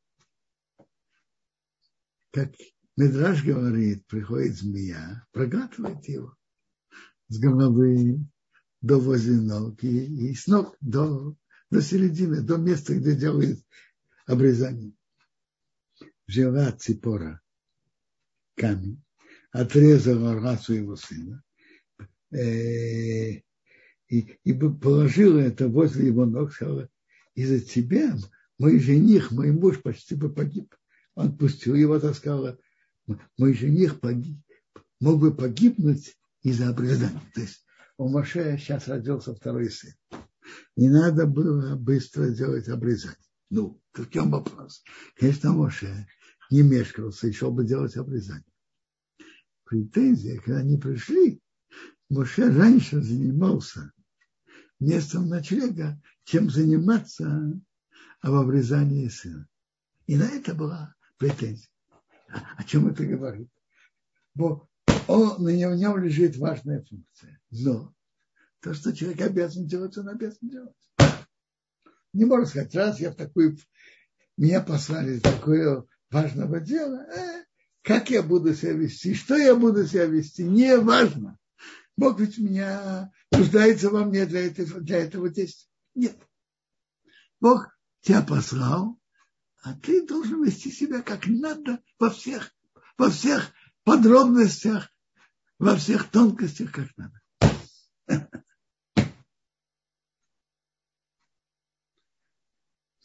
[2.31, 2.53] Как
[2.97, 6.37] Медраж говорит, приходит змея, проглатывает его
[7.29, 8.25] с головы
[8.81, 11.37] до возле ног и, и с ног до,
[11.71, 13.65] до середины, до места, где делает
[14.27, 14.93] обрезание.
[16.27, 17.41] Взяла ципора
[18.57, 19.03] камень,
[19.51, 21.43] отрезала рацу его сына
[22.31, 23.41] э,
[24.09, 26.89] и, и положила это возле его ног, сказала,
[27.35, 28.17] из-за тебя
[28.59, 30.75] мой жених, мой муж почти бы погиб.
[31.15, 32.59] Он пустил его, так сказала,
[33.39, 34.39] мой жених погиб,
[35.01, 37.23] мог бы погибнуть из-за обрезания.
[37.35, 37.65] То есть
[37.97, 39.93] у Моше сейчас родился второй сын.
[40.77, 43.17] Не надо было быстро делать обрезание.
[43.51, 44.83] Ну, в чем вопрос?
[45.17, 46.07] Конечно, Моше
[46.51, 48.45] не мешкался шел бы делать обрезание.
[49.65, 51.41] Претензия, когда они пришли,
[52.09, 53.93] Моше раньше занимался
[54.81, 57.53] местом ночлега, чем заниматься
[58.21, 59.47] об обрезании сына.
[60.07, 61.69] И на это была претензия.
[62.57, 63.49] О чем это говорит?
[64.35, 64.69] Бо
[65.07, 67.41] он, на нем лежит важная функция.
[67.51, 67.95] Но
[68.61, 70.77] то, что человек обязан делать, он обязан делать.
[72.13, 73.59] Не можно сказать, раз я в такую,
[74.37, 77.45] меня послали в такое важного дела, э,
[77.83, 81.39] как я буду себя вести, что я буду себя вести, не важно.
[81.97, 85.69] Бог ведь меня нуждается во мне для этого, для этого действия.
[85.95, 86.17] Нет.
[87.41, 87.69] Бог
[88.01, 88.99] тебя послал,
[89.63, 92.51] а ты должен вести себя как надо во всех,
[92.97, 93.53] во всех
[93.85, 94.91] подробностях,
[95.59, 97.20] во всех тонкостях, как надо.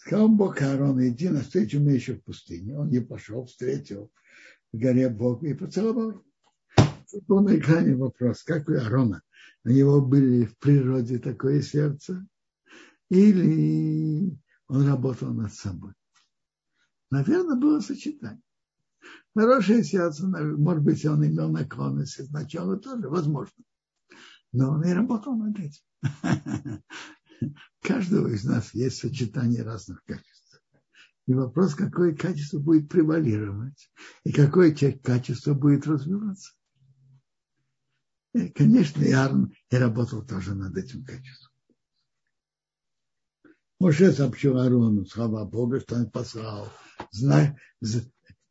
[0.06, 2.78] Сказал Бог Аарон, иди навстречу мне еще в пустыне.
[2.78, 4.12] Он не пошел, встретил
[4.72, 6.24] в горе Бога и поцеловал.
[6.76, 9.24] Тут был на экране вопрос, как у Аарона,
[9.64, 12.24] у него были в природе такое сердце,
[13.10, 14.38] или
[14.68, 15.94] он работал над собой.
[17.10, 18.42] Наверное, было сочетание.
[19.36, 23.64] Хорошее сердце, может быть, он имел наклонности сначала тоже, возможно.
[24.52, 25.82] Но он и работал над этим.
[27.86, 30.62] Каждого из нас есть сочетание разных качеств.
[31.28, 33.92] И вопрос, какое качество будет превалировать,
[34.24, 36.54] и какое качество будет развиваться.
[38.34, 41.52] И, конечно, и Арн и работал тоже над этим качеством.
[43.80, 46.72] Моше сообщил Арону слова Бога, что он послал
[47.12, 47.56] знак,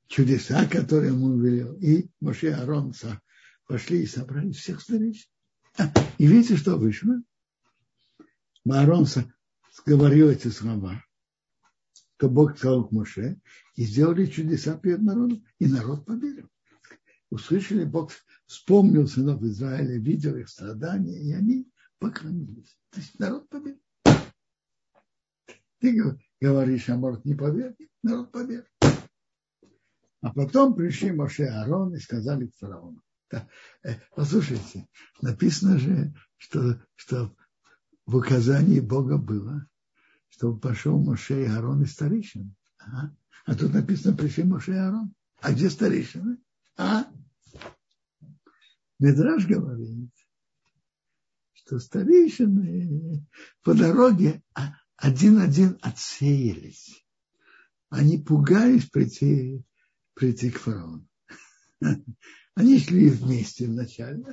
[0.06, 1.76] чудеса, которые ему велел.
[1.78, 2.94] И Моше и Арон
[3.66, 5.28] пошли и собрали всех старейшин.
[6.18, 7.20] И видите, что вышло?
[8.66, 9.06] Аарон
[9.84, 11.04] говорил эти слова,
[12.16, 13.40] то Бог сказал к Моше,
[13.74, 16.48] и сделали чудеса перед народом, и народ поверил.
[17.30, 18.12] Услышали, Бог
[18.46, 22.78] вспомнил сынов Израиля, видел их страдания, и они поклонились.
[22.90, 23.80] То есть народ поверил.
[25.80, 27.76] Ты говоришь, а может не поверит?
[28.02, 28.64] Народ поверил.
[30.20, 33.02] А потом пришли Моше и Аарон и сказали к фараону.
[33.30, 33.48] Да,
[33.82, 34.88] э, послушайте,
[35.20, 37.36] написано же, что, что
[38.06, 39.68] в указании Бога было,
[40.28, 42.54] чтобы пошел Моше и Аарон и старейшин.
[42.80, 43.10] А?
[43.46, 45.14] а тут написано, пришли Моше и Аарон.
[45.40, 46.38] А где старейшины?
[46.76, 47.06] А?
[48.98, 50.10] Медраж говорит,
[51.52, 53.26] что старейшины
[53.62, 54.42] по дороге
[54.96, 57.04] один-один отсеялись.
[57.88, 59.64] Они пугались прийти,
[60.14, 61.06] прийти к фараону.
[62.54, 64.24] Они шли вместе вначале,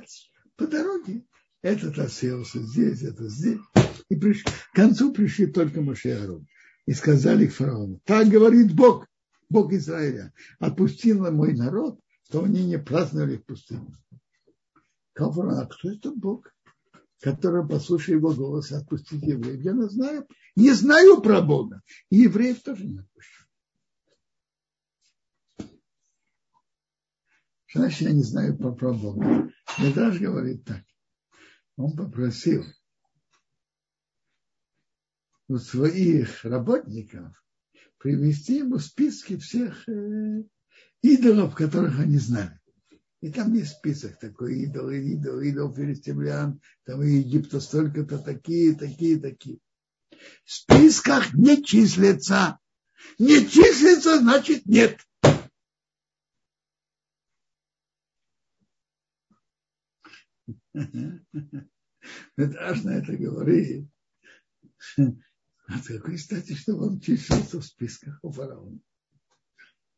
[0.56, 1.24] по дороге.
[1.62, 3.60] Этот отсеялся здесь, это здесь.
[4.08, 4.44] И приш...
[4.44, 6.46] к концу пришли только Моше и Арон.
[6.86, 9.06] И сказали к фараону, так говорит Бог,
[9.48, 13.94] Бог Израиля, отпусти на мой народ, что они не праздновали в пустыне.
[15.14, 16.52] Сказал а кто это Бог?
[17.22, 19.62] который, послушая его голос, отпустит евреев.
[19.62, 21.80] Я не знаю, не знаю про Бога.
[22.10, 23.46] И евреев тоже не отпущу.
[27.72, 29.50] Значит, я не знаю про, про Бога.
[29.78, 30.82] Медраж говорит так.
[31.76, 32.64] Он попросил
[35.48, 37.32] у своих работников
[37.98, 40.44] привести ему списки всех э,
[41.02, 42.58] идолов, которых они знали.
[43.20, 49.20] И там есть список такой, идол, идол, идол филистимлян, там и Египта столько-то, такие, такие,
[49.20, 49.58] такие.
[50.44, 52.58] В списках не числится.
[53.18, 54.98] Не числится, значит нет.
[62.36, 63.88] Медраж на это говорит.
[64.98, 68.78] А какой стати, что он числился в списках у фараона?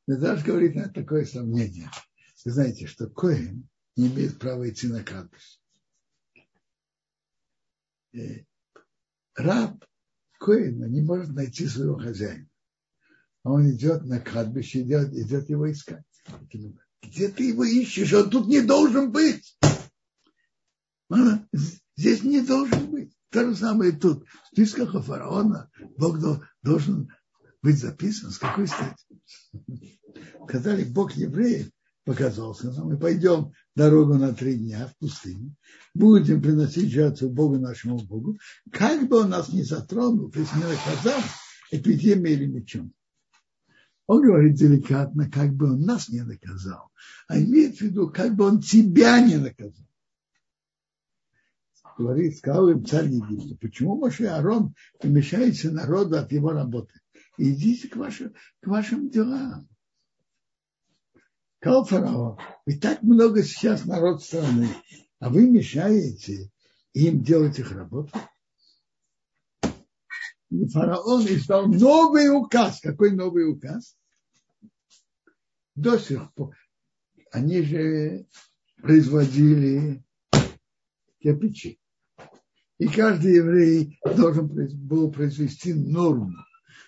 [0.07, 1.91] Медраж говорит на такое сомнение.
[2.45, 5.59] Вы знаете, что Коин не имеет права идти на кладбище.
[9.35, 9.85] Раб
[10.39, 12.49] Коина не может найти своего хозяина.
[13.45, 16.05] А он идет на кладбище, идет, идет его искать.
[17.03, 18.13] Где ты его ищешь?
[18.13, 19.59] Он тут не должен быть.
[21.09, 21.47] Он
[21.97, 23.13] здесь не должен быть.
[23.31, 24.25] То же самое тут.
[24.25, 26.19] В списках у фараона Бог
[26.63, 27.09] должен
[27.63, 28.31] быть записан.
[28.31, 29.05] С какой стати?
[30.47, 31.71] Сказали, Бог евреев
[32.05, 35.55] показался нам, мы пойдем дорогу на три дня в пустыню,
[35.95, 38.39] будем приносить жертву Богу нашему Богу,
[38.71, 41.21] как бы он нас не затронул, то есть не наказал
[41.71, 42.93] эпидемией или мечом.
[44.07, 46.91] Он говорит деликатно, как бы он нас не наказал,
[47.27, 49.87] а имеет в виду, как бы он тебя не наказал.
[51.97, 56.93] Говорит, сказал им царь Египта, почему Моше Арон помешаете народу от его работы?
[57.39, 59.69] Идите к вашим, к вашим делам.
[61.61, 64.69] Сказал фараон, ведь так много сейчас народ страны,
[65.19, 66.51] а вы мешаете
[66.93, 68.11] им делать их работу.
[70.51, 72.81] И фараон издал новый указ.
[72.81, 73.97] Какой новый указ?
[75.75, 76.55] До сих пор.
[77.33, 78.27] Они же
[78.77, 80.05] производили
[81.21, 81.81] кирпичи.
[82.79, 84.49] И каждый еврей должен
[84.87, 86.35] был произвести норму.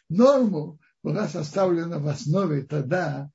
[0.09, 3.31] Норму была составлена в основе тогда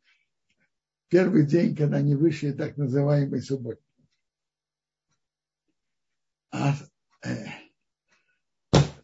[1.08, 3.86] первый день, когда они вышли так называемый субботник.
[6.52, 6.76] А
[7.26, 7.45] э,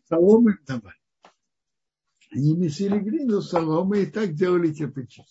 [0.09, 0.95] соломы давали.
[2.31, 5.23] Они месили глину соломы и так делали кирпичи.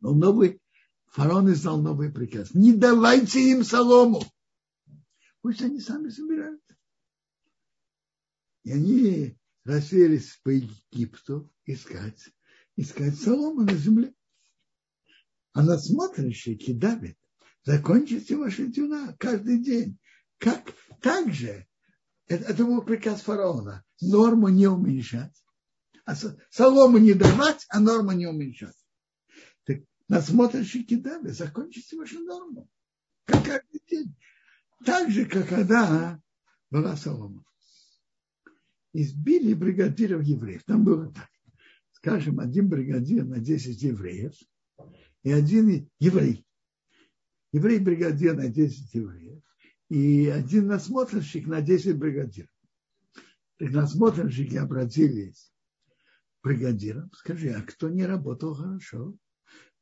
[0.00, 0.60] Но новый
[1.06, 2.54] фараон издал новый приказ.
[2.54, 4.22] Не давайте им солому.
[5.40, 6.60] Пусть они сами собирают.
[8.66, 12.28] И они расселись по Египту искать,
[12.76, 14.12] искать солому на земле
[15.56, 17.16] а надсмотрщики давят.
[17.64, 19.98] Закончите ваши дела каждый день.
[20.36, 20.74] Как?
[21.00, 21.66] Так же,
[22.26, 25.34] это, это был приказ фараона, норму не уменьшать.
[26.04, 26.14] А
[26.50, 28.76] солому не давать, а норму не уменьшать.
[29.64, 32.68] Так надсмотрщики давят, закончите вашу норму.
[33.24, 34.14] Как каждый день.
[34.84, 36.20] Так же, как когда
[36.70, 37.46] была солома.
[39.02, 40.64] Избили бригадиров евреев.
[40.64, 41.28] Там было так.
[41.92, 44.32] Скажем, один бригадир на 10 евреев–
[45.26, 46.46] и один еврей.
[47.52, 49.42] Еврей-бригадир на 10 евреев.
[49.88, 52.50] И один насмотрщик на 10 бригадиров.
[53.58, 55.52] Так насмотрщики обратились
[56.40, 59.16] к бригадирам, скажи, а кто не работал хорошо?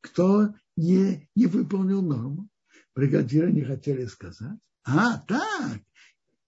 [0.01, 2.49] Кто не, не выполнил норму?
[2.95, 4.59] Бригадиры не хотели сказать.
[4.85, 5.83] А, так,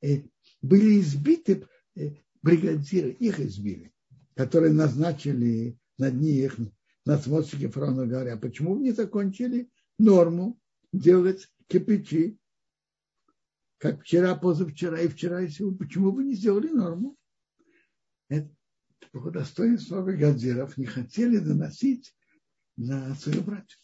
[0.01, 0.23] э,
[0.63, 2.13] были избиты э,
[2.47, 3.93] бригадиры, их избили,
[4.37, 6.57] которые назначили над них
[7.05, 9.69] надсмотрщики фараона говоря, почему вы не закончили
[9.99, 10.61] норму
[10.93, 12.39] делать кирпичи,
[13.79, 17.17] как вчера, позавчера и вчера и сегодня, почему вы не сделали норму?
[18.29, 18.49] Это
[19.11, 22.15] по достоинству бригадиров не хотели доносить
[22.77, 23.79] на свою братью.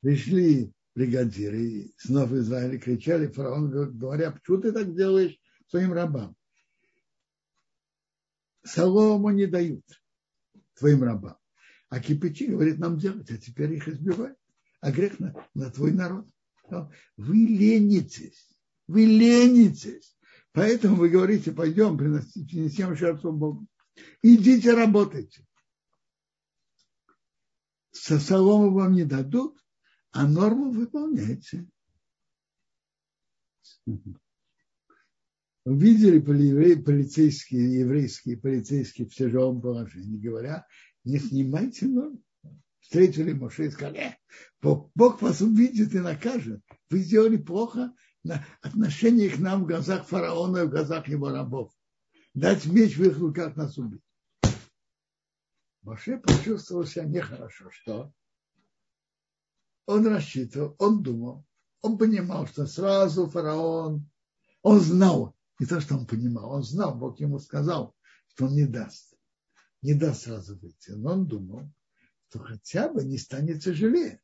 [0.00, 6.37] Пришли бригадиры снова Израиль кричали, фараон говоря, почему ты так делаешь своим рабам?
[8.64, 9.84] Солому не дают
[10.74, 11.36] твоим рабам.
[11.88, 14.38] А кипячи говорит нам делать, а теперь их избивают.
[14.80, 16.28] А грех на, на твой народ.
[17.16, 18.48] Вы ленитесь,
[18.86, 20.16] вы ленитесь.
[20.52, 23.66] Поэтому вы говорите, пойдем, принесем жертву Богу.
[24.22, 25.46] Идите работайте.
[27.90, 29.58] Со солому вам не дадут,
[30.10, 31.66] а норму выполняйте.
[35.76, 40.66] Видели полицейские, еврейские полицейские в тяжелом положении, говоря,
[41.04, 42.22] не снимайте норму.
[42.80, 44.14] Встретили Моше и сказали, «Э,
[44.62, 46.62] Бог вас увидит и накажет.
[46.88, 47.92] Вы сделали плохо
[48.24, 51.70] на отношение к нам в глазах фараона и в глазах его рабов.
[52.32, 54.00] Дать меч в их руках нас убить.
[55.82, 57.68] Моше почувствовал себя нехорошо.
[57.70, 58.12] Что?
[59.84, 61.44] Он рассчитывал, он думал,
[61.82, 64.08] он понимал, что сразу фараон,
[64.62, 67.94] он знал, не то, что он понимал, он знал, Бог ему сказал,
[68.28, 69.14] что он не даст.
[69.82, 70.90] Не даст сразу выйти.
[70.90, 71.70] Но он думал,
[72.28, 74.20] что хотя бы не станет тяжелее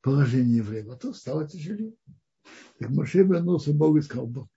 [0.00, 1.94] положение евреев, а то стало тяжелее.
[2.78, 4.48] Так Моше вернулся Богу и сказал, Бог,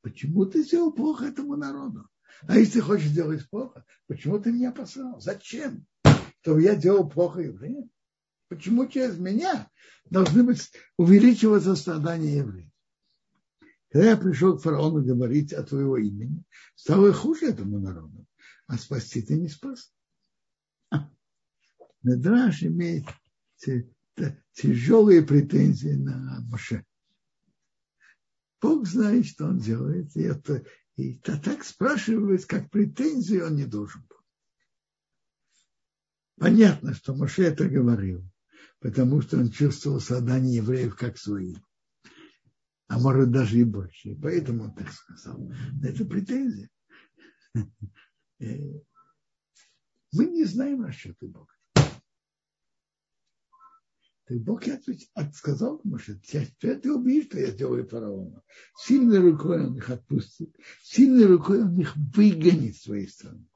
[0.00, 2.08] почему ты сделал плохо этому народу?
[2.42, 5.20] А если хочешь сделать плохо, почему ты меня послал?
[5.20, 5.86] Зачем?
[6.40, 7.90] Чтобы я делал плохо евреям?
[8.48, 9.70] Почему через меня
[10.10, 12.71] должны быть увеличиваться страдания евреев?
[13.92, 16.42] Когда я пришел к фараону говорить о твоего имени,
[16.74, 18.26] стало хуже этому народу,
[18.66, 19.92] а спасти ты не спас.
[22.02, 23.04] Медраж имеет
[24.54, 26.86] тяжелые претензии на Моше.
[28.62, 30.64] Бог знает, что он делает, и это
[30.96, 34.16] и то так спрашивает, как претензии он не должен был.
[36.38, 38.24] Понятно, что Моше это говорил,
[38.78, 41.56] потому что он чувствовал создание евреев как свои
[42.92, 44.10] а может даже и больше.
[44.10, 45.38] И поэтому он так сказал.
[45.38, 46.68] Но это претензия.
[47.54, 48.80] Э,
[50.12, 51.54] мы не знаем расчеты Бога.
[54.24, 54.62] Так Бог
[55.32, 58.42] сказал ему, что ты убьешь, что я сделаю фараона.
[58.76, 60.54] Сильной рукой он их отпустит.
[60.82, 63.46] Сильной рукой он их выгонит с своей страны.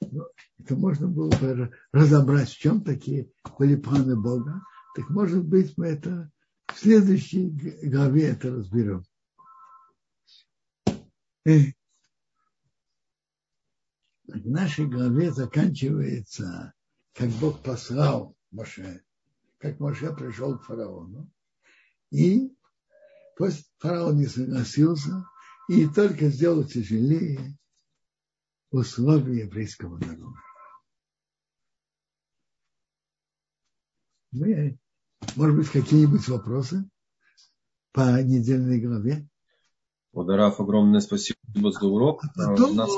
[0.00, 0.26] Ну,
[0.58, 4.62] это можно было бы разобрать, в чем такие были планы Бога.
[4.96, 6.32] Так может быть, мы это
[6.74, 7.50] в следующей
[7.88, 9.04] главе это разберем.
[11.44, 11.70] В
[14.26, 16.74] нашей главе заканчивается,
[17.12, 19.04] как Бог послал Моше,
[19.58, 21.30] как Моше пришел к фараону.
[22.10, 22.50] И
[23.36, 25.24] пусть фараон не согласился
[25.68, 27.56] и только сделал тяжелее
[28.70, 30.38] условия еврейского народа.
[34.32, 34.78] Мы
[35.36, 36.88] может быть, какие-нибудь вопросы
[37.92, 39.28] по недельной главе?
[40.12, 41.38] Ударав, огромное спасибо
[41.72, 42.22] за урок.
[42.24, 42.90] А потом, нас...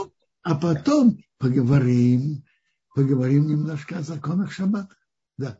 [0.43, 2.45] а потом поговорим,
[2.95, 4.95] поговорим немножко о законах шаббата.
[5.39, 5.59] Да.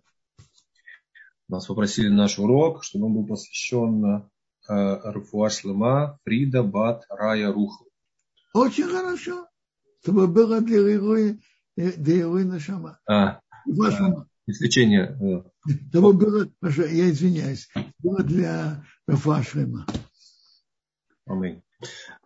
[1.49, 4.05] Нас попросили наш урок, чтобы он был посвящен
[4.69, 7.85] э, Руфуа Шлема, Фрида, Бат, Рая, Руха.
[8.53, 9.47] Очень хорошо.
[10.03, 11.41] Чтобы было для Ируи,
[11.77, 12.99] для Ируи Нашама.
[13.07, 13.41] А, а,
[14.47, 15.43] исключение э,
[15.93, 19.87] того было, я извиняюсь, было для Рафа Шлема.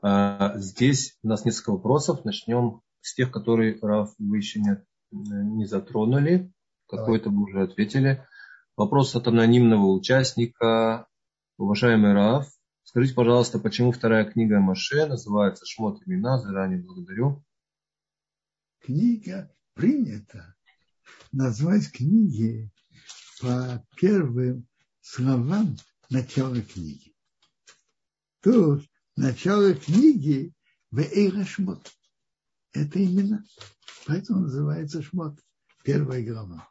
[0.02, 2.24] А, здесь у нас несколько вопросов.
[2.24, 6.52] Начнем с тех, которые, Раф, вы еще не, не затронули.
[6.86, 8.26] Какой-то вы уже ответили.
[8.76, 11.06] Вопрос от анонимного участника.
[11.58, 12.48] Уважаемый Раф,
[12.84, 16.38] скажите, пожалуйста, почему вторая книга Маше называется «Шмот имена»?
[16.38, 17.44] Заранее благодарю.
[18.80, 20.54] Книга принята
[21.32, 22.70] назвать книги
[23.40, 24.66] по первым
[25.00, 25.76] словам
[26.10, 27.14] начала книги.
[28.42, 28.84] Тут
[29.16, 30.52] начало книги
[30.90, 31.90] в Шмот.
[32.72, 33.44] Это именно.
[34.06, 35.38] Поэтому называется Шмот.
[35.84, 36.68] Первая глава.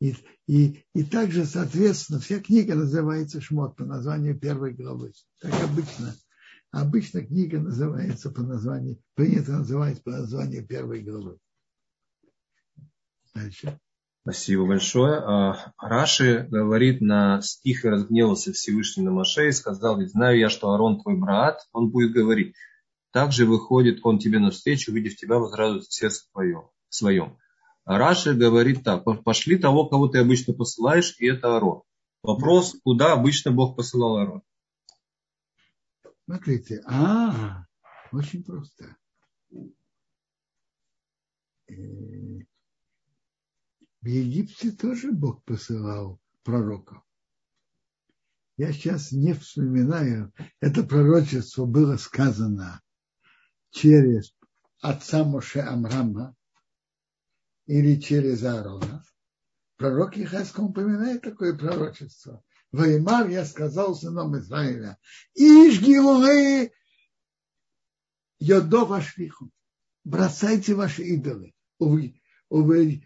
[0.00, 0.14] И,
[0.46, 5.12] и, и также, соответственно, вся книга называется Шмот по названию первой главы.
[5.40, 6.14] Так обычно.
[6.70, 11.38] Обычно книга называется по названию, принято называть по названию первой главы.
[13.34, 13.80] Дальше.
[14.26, 15.20] Спасибо большое.
[15.20, 20.48] А, Раши говорит на стих и разгневался Всевышний на Маше и сказал, ведь знаю я,
[20.48, 22.56] что Арон твой брат, он будет говорить.
[23.12, 27.38] Также выходит он тебе навстречу, увидев тебя, возрадуется сердце твое, своем.
[27.84, 31.82] А Раши говорит так, пошли того, кого ты обычно посылаешь, и это Арон.
[32.24, 34.42] Вопрос, куда обычно Бог посылал Арон?
[36.24, 37.64] Смотрите, а,
[38.10, 38.96] очень просто.
[44.06, 47.02] В Египте тоже Бог посылал пророков.
[48.56, 52.80] Я сейчас не вспоминаю, это пророчество было сказано
[53.70, 54.32] через
[54.80, 56.36] отца Моше Амрама
[57.66, 59.04] или через Аарона.
[59.76, 62.44] Пророк Ихаском упоминает такое пророчество.
[62.70, 64.98] Ваймар я сказал сынам Израиля,
[65.34, 66.70] Иш гилулы
[68.38, 69.50] йодов ашвиху,
[70.04, 71.56] бросайте ваши идолы.
[72.48, 73.05] Увы,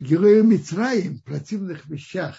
[0.00, 2.36] герои Мицраим, противных вещах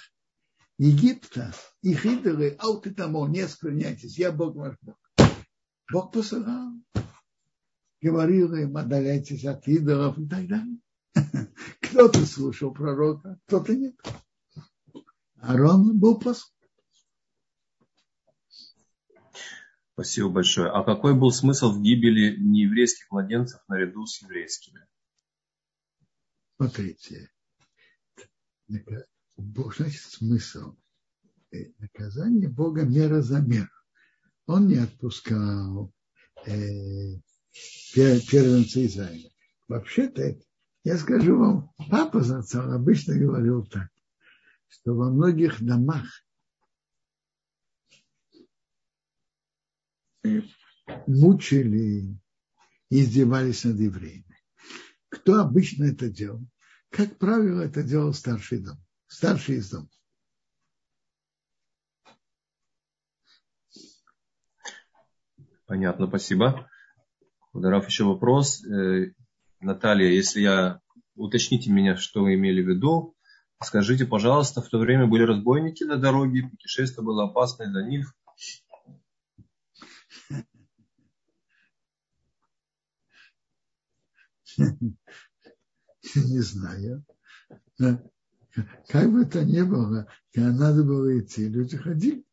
[0.78, 1.54] Египта,
[1.84, 4.98] их идолы, аутитамо, не склоняйтесь, я Бог ваш Бог.
[5.92, 6.74] Бог посылал,
[8.02, 10.78] говорил им, отдаляйтесь от идолов и так далее.
[11.82, 13.96] Кто-то слушал пророка, кто-то нет.
[15.36, 16.52] Арон был послан.
[19.94, 20.72] Спасибо большое.
[20.72, 24.88] А какой был смысл в гибели нееврейских младенцев наряду с еврейскими?
[26.56, 27.30] Смотрите,
[29.38, 30.76] Бог, значит, смысл.
[31.52, 33.70] Э, наказание Бога мера за меру.
[34.46, 35.92] Он не отпускал
[36.46, 37.16] э,
[37.94, 39.30] первенца Израиля.
[39.68, 40.38] Вообще-то,
[40.84, 43.90] я скажу вам, папа Зацал обычно говорил так,
[44.68, 46.08] что во многих домах
[51.08, 52.20] мучили и
[52.90, 54.38] издевались над евреями.
[55.10, 56.46] Кто обычно это делал?
[56.92, 58.76] Как правило, это делал старший дом,
[59.08, 59.88] старший из дома.
[65.66, 66.70] Понятно, спасибо.
[67.54, 68.62] Ударов еще вопрос.
[68.66, 69.14] Э,
[69.62, 70.82] Наталья, если я
[71.16, 73.16] уточните меня, что вы имели в виду,
[73.64, 78.14] скажите, пожалуйста, в то время были разбойники на дороге, путешествие было опасное для них,
[86.16, 87.06] Не знаю.
[88.88, 92.26] Как бы то ни было, когда надо было идти, люди ходили.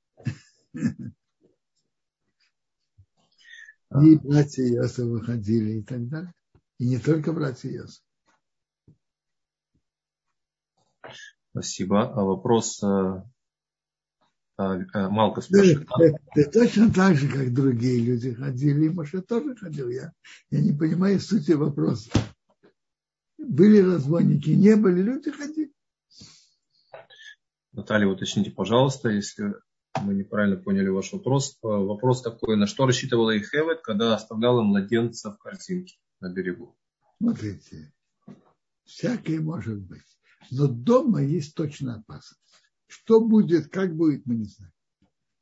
[3.95, 6.35] И братья Иосифа выходили и так далее.
[6.79, 8.03] И не только братья Иосифа.
[11.53, 12.13] Спасибо.
[12.13, 13.25] А вопрос э, а,
[14.59, 15.89] а, Малка спрашивает.
[15.97, 19.89] Ты, ты точно так же, как другие люди ходили, и Маша тоже ходил.
[19.89, 20.13] Я,
[20.51, 22.11] я не понимаю сути вопроса.
[23.39, 25.73] Были разбойники, не были, люди ходили.
[27.73, 29.55] Наталья, уточните, пожалуйста, если
[30.03, 31.57] мы неправильно поняли ваш вопрос.
[31.63, 36.77] Вопрос такой, на что рассчитывала Ихевет, когда оставляла младенца в корзинке на берегу?
[37.19, 37.93] Смотрите,
[38.85, 40.03] всякое может быть.
[40.51, 42.41] Но дома есть точно опасность.
[42.87, 44.73] Что будет, как будет, мы не знаем.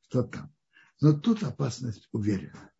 [0.02, 0.52] Что там.
[1.00, 2.70] Но тут опасность уверена.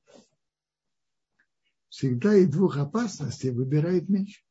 [1.88, 4.42] Всегда и двух опасностей выбирает меньше.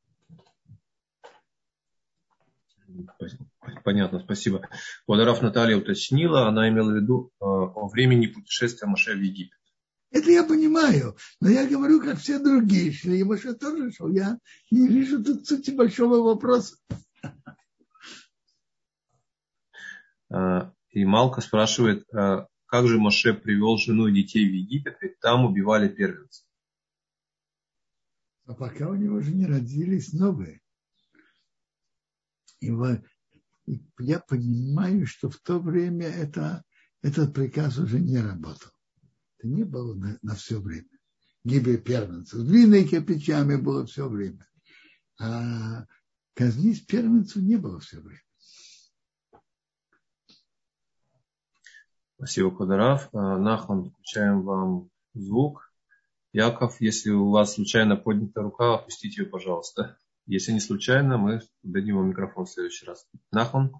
[3.83, 4.67] Понятно, спасибо.
[5.07, 9.59] Водорав Наталья уточнила, она имела в виду э, о времени путешествия Маше в Египет.
[10.11, 14.09] Это я понимаю, но я говорю, как все другие шли, и Маше тоже шел.
[14.09, 14.39] Я
[14.71, 16.77] не вижу тут сути большого вопроса.
[20.29, 25.19] Э, и Малка спрашивает, э, как же Моше привел жену и детей в Египет, ведь
[25.19, 26.45] там убивали первенцев.
[28.45, 30.61] А пока у него же не родились новые.
[33.65, 36.63] И я понимаю, что в то время это,
[37.01, 38.71] этот приказ уже не работал.
[39.37, 40.89] Это не было на, на все время.
[41.43, 42.41] Гибель первенцев.
[42.41, 44.47] Длинные кирпичами было все время.
[45.19, 45.85] А
[46.33, 48.21] казнить первенцев не было все время.
[52.17, 53.09] Спасибо, Кударав.
[53.13, 55.71] А, Нахон, включаем вам звук.
[56.33, 59.97] Яков, если у вас случайно поднята рука, опустите ее, пожалуйста.
[60.27, 63.07] Если не случайно, мы дадим вам микрофон в следующий раз.
[63.31, 63.71] Нахон.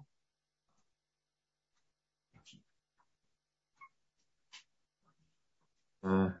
[6.02, 6.38] А,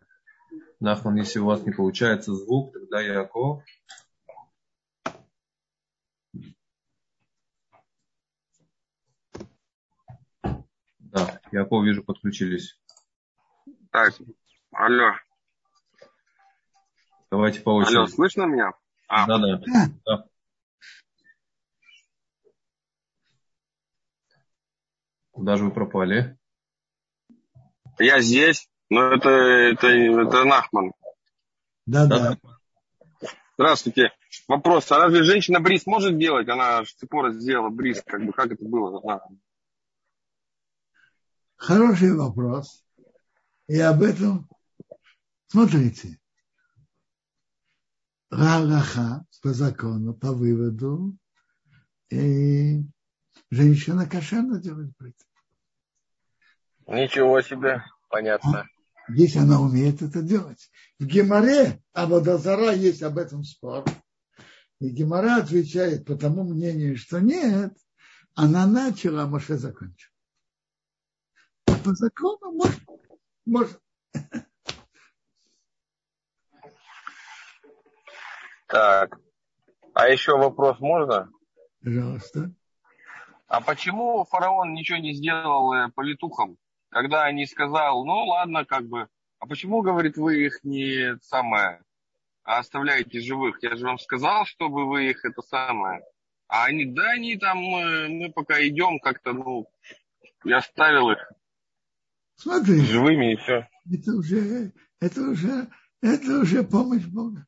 [0.78, 3.64] Нахон, если у вас не получается звук, тогда Яков.
[11.00, 12.80] Да, Яков, вижу, подключились.
[13.90, 14.14] Так,
[14.70, 15.14] алло.
[17.32, 17.96] Давайте по очереди.
[17.96, 18.72] Алло, слышно меня?
[19.08, 19.26] А.
[19.26, 19.60] Да, да,
[20.04, 20.24] да.
[25.30, 26.38] Куда же вы пропали?
[27.98, 30.92] Я здесь, но это, это, это Нахман.
[31.86, 32.38] Да, да.
[33.58, 34.10] Здравствуйте.
[34.48, 34.90] Вопрос.
[34.92, 36.48] А разве женщина бриз может делать?
[36.48, 38.02] Она с тех пор сделала бриз.
[38.04, 39.20] Как, бы, как это было?
[41.56, 42.84] Хороший вопрос.
[43.68, 44.48] И об этом...
[45.48, 46.18] Смотрите.
[48.30, 51.16] Галаха по закону, по выводу,
[52.10, 52.82] и
[53.50, 55.16] женщина кошерно делает брит.
[56.86, 58.66] Ничего себе, понятно.
[59.08, 60.70] Если она умеет это делать.
[60.98, 63.84] В Геморе Абадазара есть об этом спор.
[64.80, 67.76] И Гемора отвечает по тому мнению, что нет,
[68.34, 70.10] она начала, а Моше закончил.
[71.64, 72.80] По закону может,
[73.46, 73.80] может.
[78.66, 79.18] Так.
[79.94, 81.30] А еще вопрос можно?
[81.82, 82.52] Пожалуйста.
[83.48, 86.56] А почему фараон ничего не сделал э, политухам,
[86.88, 89.08] когда они сказал, ну ладно, как бы,
[89.38, 91.80] а почему, говорит, вы их не самое,
[92.42, 93.62] а оставляете живых?
[93.62, 96.02] Я же вам сказал, чтобы вы их это самое.
[96.48, 99.68] А они, да, они там, мы, мы пока идем как-то, ну,
[100.44, 101.18] я оставил их
[102.36, 103.66] Смотри, живыми и все.
[103.90, 105.68] Это уже, это уже,
[106.02, 107.46] это уже помощь Бога.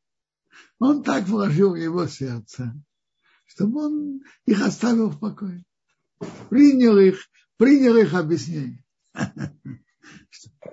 [0.79, 2.73] Он так вложил в его сердце,
[3.45, 5.63] чтобы он их оставил в покое.
[6.49, 7.19] Принял их,
[7.57, 8.83] принял их объяснение.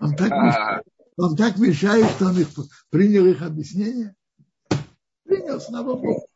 [0.01, 0.85] Он так, мешает,
[1.17, 2.49] он так мешает, что он их
[2.91, 4.15] принял их объяснение.
[5.25, 6.29] Принял, слава Богу.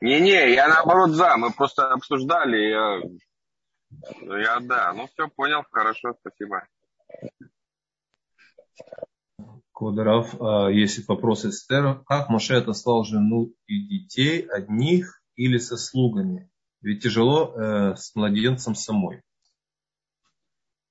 [0.00, 1.36] Не-не, я наоборот за.
[1.36, 2.58] Мы просто обсуждали.
[2.58, 3.00] Я,
[4.38, 4.92] я да.
[4.92, 5.62] Ну все, понял.
[5.70, 6.66] Хорошо, спасибо.
[9.74, 12.04] Квадоров, а, есть вопрос Эстера.
[12.06, 16.48] Как Моше отослал жену и детей одних или со слугами?
[16.80, 19.22] Ведь тяжело э, с младенцем самой.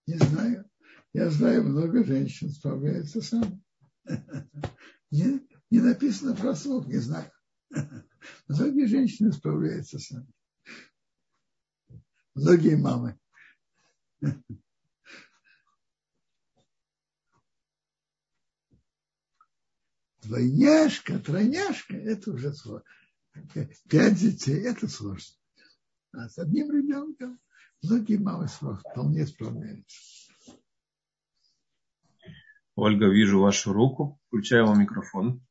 [0.07, 0.69] Не знаю.
[1.13, 3.61] Я знаю, много женщин справляются сами.
[5.11, 7.31] Не, не написано про слуг, не знаю.
[8.47, 10.27] Многие женщины справляются сами.
[12.33, 13.17] Многие мамы.
[20.25, 22.83] Двойняшка, тройняшка, это уже сложно.
[23.89, 25.35] Пять детей, это сложно.
[26.13, 27.39] А с одним ребенком
[27.81, 29.97] многие мамы вполне справляются.
[32.75, 34.19] Ольга, вижу вашу руку.
[34.27, 35.41] Включаю вам микрофон.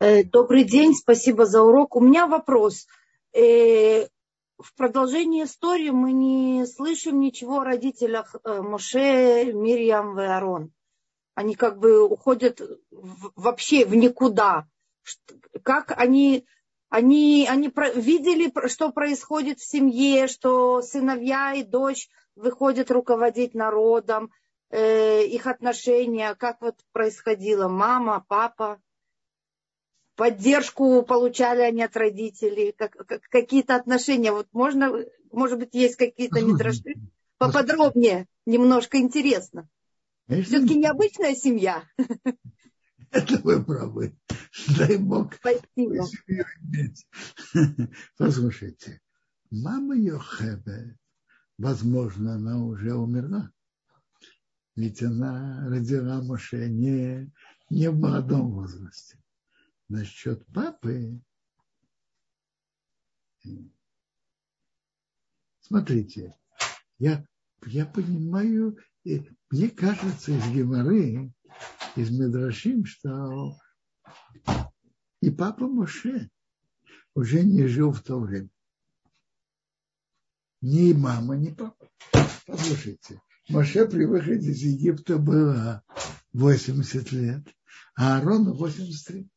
[0.00, 1.96] Э, добрый день, спасибо за урок.
[1.96, 2.86] У меня вопрос.
[3.32, 4.06] Э,
[4.58, 10.72] в продолжении истории мы не слышим ничего о родителях э, Моше, Мирьям и Арон
[11.34, 12.60] они как бы уходят
[12.90, 14.66] вообще в никуда.
[15.62, 16.46] Как они,
[16.88, 24.30] они, они видели, что происходит в семье, что сыновья и дочь выходят руководить народом,
[24.70, 28.80] э, их отношения, как вот происходило, мама, папа,
[30.16, 34.32] поддержку получали они от родителей, как, как, какие-то отношения.
[34.32, 34.92] Вот можно,
[35.32, 36.94] может быть, есть какие-то недроши?
[37.38, 39.68] Поподробнее, немножко интересно.
[40.26, 41.84] Все-таки необычная семья.
[43.10, 44.18] Это вы правы.
[44.76, 45.34] Дай Бог.
[45.34, 46.06] Спасибо.
[48.16, 49.00] Послушайте,
[49.50, 50.98] мама Йохебе,
[51.58, 53.52] возможно, она уже умерла.
[54.76, 57.30] Ведь она родила Моше не,
[57.70, 59.22] не в молодом возрасте.
[59.88, 61.20] Насчет папы,
[65.60, 66.34] смотрите,
[66.98, 67.24] я,
[67.66, 71.32] я понимаю мне кажется, из Геморы,
[71.96, 73.56] из Медрашим, что
[75.20, 76.30] и папа Моше
[77.14, 78.50] уже не жил в то время.
[80.60, 81.88] Ни мама, ни папа.
[82.46, 85.82] Послушайте, Моше при выходе из Египта было
[86.32, 87.46] 80 лет,
[87.94, 89.28] а Аарону 83.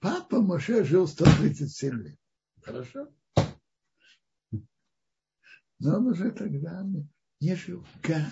[0.00, 2.18] Папа Моше жил 137 лет.
[2.62, 3.08] Хорошо?
[5.78, 6.84] Но он уже тогда
[7.40, 7.86] не жил.
[8.02, 8.26] Ка,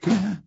[0.00, 0.42] ка.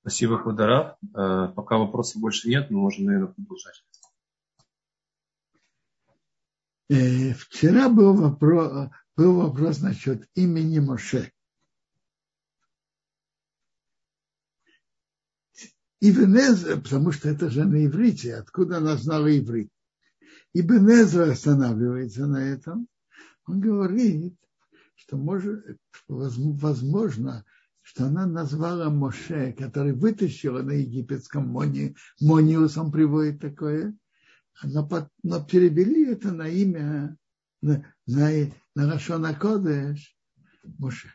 [0.00, 0.96] Спасибо, Квадарав.
[1.14, 3.84] Э, пока вопросов больше нет, мы можем, наверное, продолжать.
[6.88, 11.30] Э, вчера был вопрос, был вопрос насчет имени Моше.
[16.00, 19.70] Ивенеза, потому что это же на иврите, откуда она знала иврит.
[20.52, 22.88] И Бенезра останавливается на этом.
[23.46, 24.36] Он говорит,
[24.96, 25.64] что может,
[26.08, 27.44] возможно,
[27.82, 33.96] что она назвала Моше, который вытащила на египетском Мони, Мониус, он приводит такое,
[34.62, 34.88] но,
[35.22, 37.16] но перевели это на имя,
[37.62, 38.30] на, на,
[38.74, 40.16] на Рашона Кодеш
[40.78, 41.12] Моше.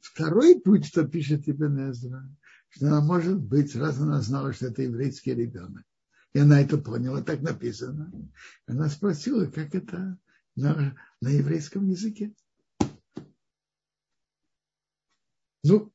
[0.00, 1.92] Второй путь, что пишет Ибн
[2.72, 5.84] что она может быть, раз она знала, что это еврейский ребенок.
[6.32, 8.12] И она это поняла, так написано.
[8.66, 10.18] Она спросила, как это
[10.54, 12.32] на, на еврейском языке.
[15.62, 15.92] Ну,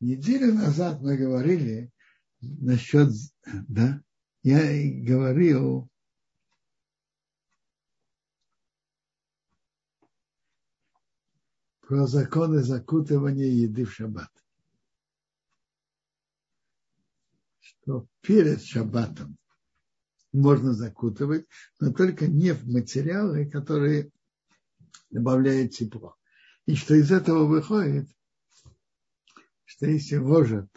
[0.00, 1.92] неделю назад мы говорили
[2.40, 3.10] насчет,
[3.68, 4.02] да,
[4.42, 4.60] я
[5.04, 5.90] говорил
[11.80, 14.30] про законы закутывания еды в шаббат.
[17.82, 19.36] Что перед шаббатом
[20.32, 21.46] можно закутывать,
[21.80, 24.12] но только не в материалы, которые
[25.10, 26.16] добавляют тепло.
[26.66, 28.08] И что из этого выходит,
[29.64, 30.68] что если ложат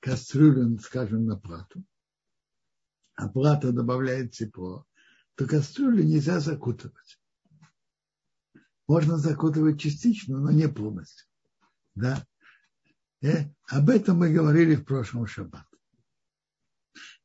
[0.00, 1.84] кастрюлю, скажем, на плату,
[3.14, 4.86] а плата добавляет тепло,
[5.36, 7.20] то кастрюлю нельзя закутывать
[8.92, 11.26] можно закутывать частично, но не полностью.
[11.94, 12.26] Да?
[13.22, 15.66] Э, об этом мы говорили в прошлом шаббат.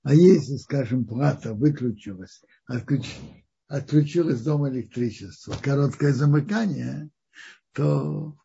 [0.04, 3.10] А если, скажем, плата выключилась, отключ,
[3.68, 7.10] отключилось дома электричество, короткое замыкание,
[7.74, 8.38] то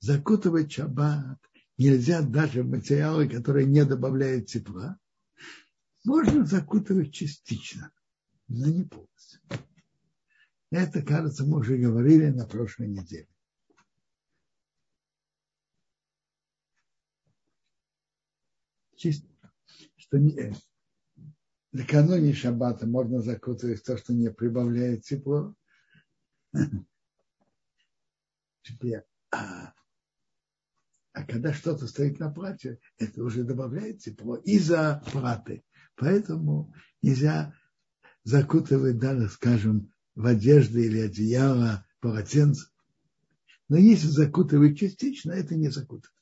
[0.00, 1.38] закутывать шаббат
[1.78, 4.98] нельзя даже материалы, которые не добавляют тепла.
[6.04, 7.90] Можно закутывать частично,
[8.46, 9.40] но не полностью.
[10.70, 13.28] Это, кажется, мы уже говорили на прошлой неделе.
[18.98, 20.54] Что не,
[21.72, 25.54] накануне шаббата можно закутывать то, что не прибавляет тепло.
[29.30, 29.74] А,
[31.12, 35.64] а когда что-то стоит на платье, это уже добавляет тепло из-за платы.
[35.94, 37.54] Поэтому нельзя
[38.24, 42.68] закутывать даже, скажем, в одежды или одеяло, полотенце.
[43.68, 46.15] Но если закутывать частично, это не закутывать.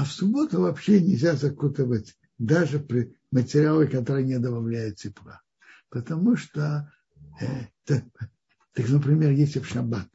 [0.00, 5.42] А в субботу вообще нельзя закутывать даже при материалы, которые не добавляют тепла.
[5.90, 6.90] Потому что,
[7.38, 8.04] э, так,
[8.72, 10.08] так, например, если в шаббат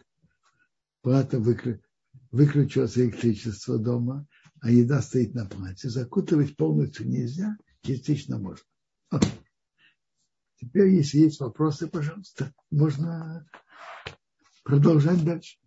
[1.03, 1.83] плата выклю,
[2.31, 4.25] выключилось электричество дома,
[4.59, 8.65] а еда стоит на плате, закутывать полностью нельзя, частично можно.
[10.55, 13.47] Теперь, если есть вопросы, пожалуйста, можно
[14.63, 15.59] продолжать дальше.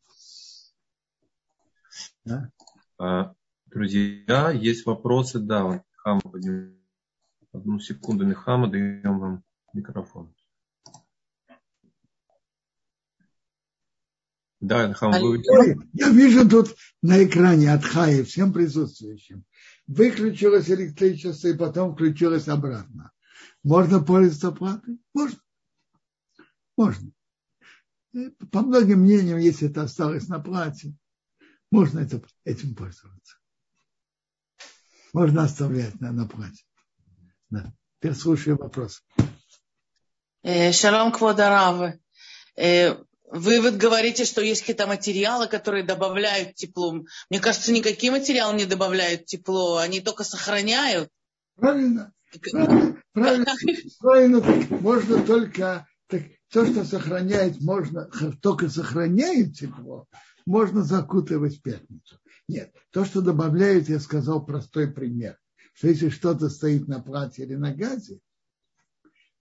[2.24, 2.50] Да?
[2.98, 3.36] А,
[3.70, 5.38] друзья, есть вопросы?
[5.38, 6.22] Да, вот Хама
[7.52, 10.34] Одну секунду, Михама, даем вам микрофон.
[14.60, 15.42] Да, Хам, вы...
[15.92, 19.44] Я вижу тут на экране от Хаи всем присутствующим.
[19.86, 23.12] Выключилось электричество и потом включилось обратно.
[23.62, 24.98] Можно пользоваться платой?
[25.14, 25.38] Можно.
[26.76, 27.12] Можно.
[28.50, 30.94] По многим мнениям, если это осталось на плате,
[31.70, 33.36] можно это, этим пользоваться.
[35.18, 36.62] Можно оставлять на, на плате.
[37.50, 37.72] Да.
[37.98, 39.02] Теперь слушаю вопрос.
[40.44, 41.94] Э, шалом Квадарав.
[42.54, 42.94] Э,
[43.32, 47.02] вы вот говорите, что есть какие-то материалы, которые добавляют тепло.
[47.30, 51.10] Мне кажется, никакие материалы не добавляют тепло, они только сохраняют.
[51.56, 52.12] Правильно.
[52.52, 53.54] Правильно, правильно,
[53.98, 58.08] правильно так можно только так, то, что сохраняет, можно
[58.40, 60.06] только сохраняет тепло,
[60.46, 62.20] можно закутывать в пятницу.
[62.48, 65.38] Нет, то, что добавляют, я сказал простой пример.
[65.74, 68.20] Что если что-то стоит на платье или на газе,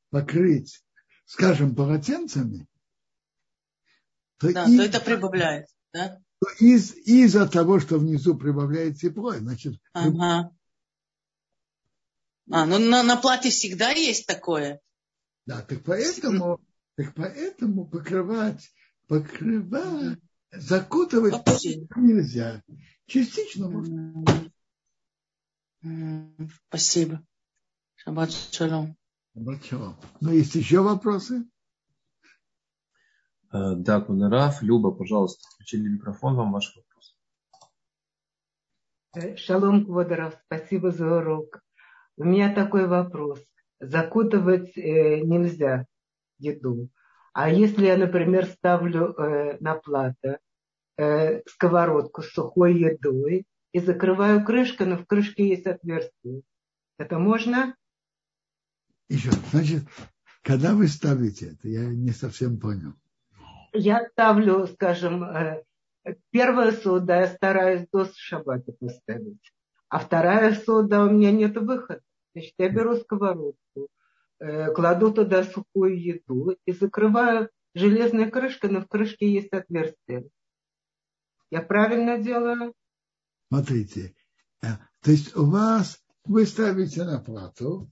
[0.09, 0.83] покрыть,
[1.25, 2.67] скажем, полотенцами,
[4.37, 5.67] то, да, из, то это прибавляет.
[5.93, 6.21] Да?
[6.39, 10.51] То из, из-за того, что внизу прибавляет тепло, значит, ага.
[12.49, 14.79] А, ну на, на платье всегда есть такое.
[15.45, 16.61] Да, так поэтому,
[16.95, 18.69] так поэтому покрывать,
[19.07, 20.19] покрывать,
[20.51, 21.35] закутывать
[21.95, 22.63] нельзя.
[23.07, 24.23] Частично можно.
[26.67, 27.25] Спасибо.
[27.95, 28.97] Шаббат шалом.
[29.33, 29.95] Шаббат шалом.
[30.19, 31.45] Ну, есть еще вопросы?
[33.53, 34.61] Э, да, Кунараф.
[34.61, 37.15] Люба, пожалуйста, включили микрофон, вам ваш вопрос.
[39.15, 41.61] Э, шалом, Квадоров, спасибо за урок.
[42.17, 43.39] У меня такой вопрос.
[43.79, 45.85] Закутывать э, нельзя
[46.39, 46.89] еду.
[47.31, 50.39] А если я, например, ставлю э, на плато
[50.97, 56.41] э, сковородку с сухой едой и закрываю крышкой, но в крышке есть отверстие,
[56.97, 57.75] это можно?
[59.09, 59.83] Еще, значит,
[60.41, 62.93] когда вы ставите это, я не совсем понял.
[63.73, 65.63] я ставлю, скажем, э,
[66.31, 69.53] первая сода я стараюсь до шабата поставить,
[69.89, 72.01] а вторая сода у меня нет выхода.
[72.33, 73.89] Значит, я беру сковородку,
[74.39, 80.29] э, кладу туда сухую еду и закрываю железной крышкой, но в крышке есть отверстие.
[81.49, 82.73] Я правильно делаю?
[83.49, 84.13] Смотрите,
[84.61, 84.67] э,
[85.01, 87.89] то есть у вас, вы ставите на плату,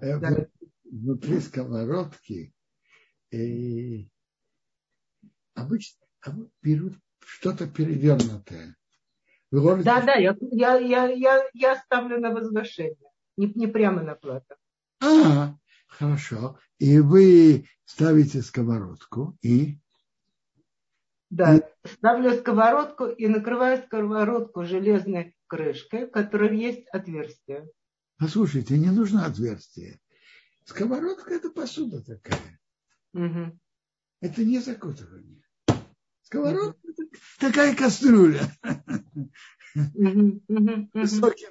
[0.00, 0.46] да.
[0.84, 2.54] внутри сковородки,
[3.30, 4.08] и
[5.54, 6.06] обычно
[6.62, 8.76] берут что-то перевернутое.
[9.50, 9.84] Ложите...
[9.84, 14.54] Да, да, я, я, я, я, я ставлю на возвышение, не, не прямо на плату.
[15.00, 15.56] А,
[15.88, 16.58] хорошо.
[16.78, 19.78] И вы ставите сковородку и...
[21.32, 27.70] Да, ставлю сковородку и накрываю сковородку железной крышкой, в которой есть отверстие.
[28.18, 29.98] Послушайте, не нужно отверстие.
[30.66, 32.60] Сковородка– это посуда такая.
[33.14, 33.58] Угу.
[34.20, 35.42] Это не закутывание.
[36.20, 37.02] Сковородка– это
[37.40, 38.42] такая кастрюля.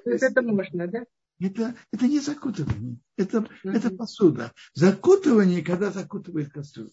[0.05, 1.05] Это можно, да?
[1.39, 4.53] Это, это не закутывание, это, mm это посуда.
[4.75, 6.91] Закутывание, когда закутывает кастрюлю.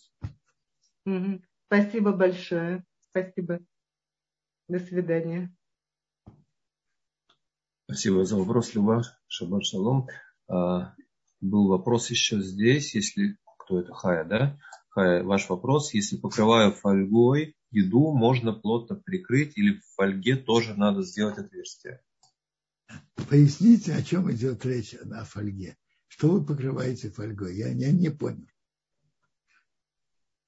[1.06, 2.82] mm Спасибо большое.
[3.10, 3.60] Спасибо.
[4.68, 5.54] До свидания.
[7.84, 9.02] Спасибо за вопрос, Люба.
[9.26, 10.08] Шаббат шалом.
[10.48, 10.94] А,
[11.40, 14.58] был вопрос еще здесь, если кто это, Хая, да?
[14.88, 21.02] Хая, ваш вопрос, если покрываю фольгой еду, можно плотно прикрыть или в фольге тоже надо
[21.02, 22.02] сделать отверстие?
[23.28, 25.76] Поясните, о чем идет речь на фольге.
[26.06, 27.56] Что вы покрываете фольгой?
[27.56, 28.48] Я, я не понял.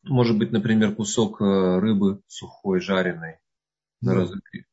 [0.02, 3.38] Может быть, например, кусок э, рыбы сухой, жареной
[4.00, 4.64] на разогрев.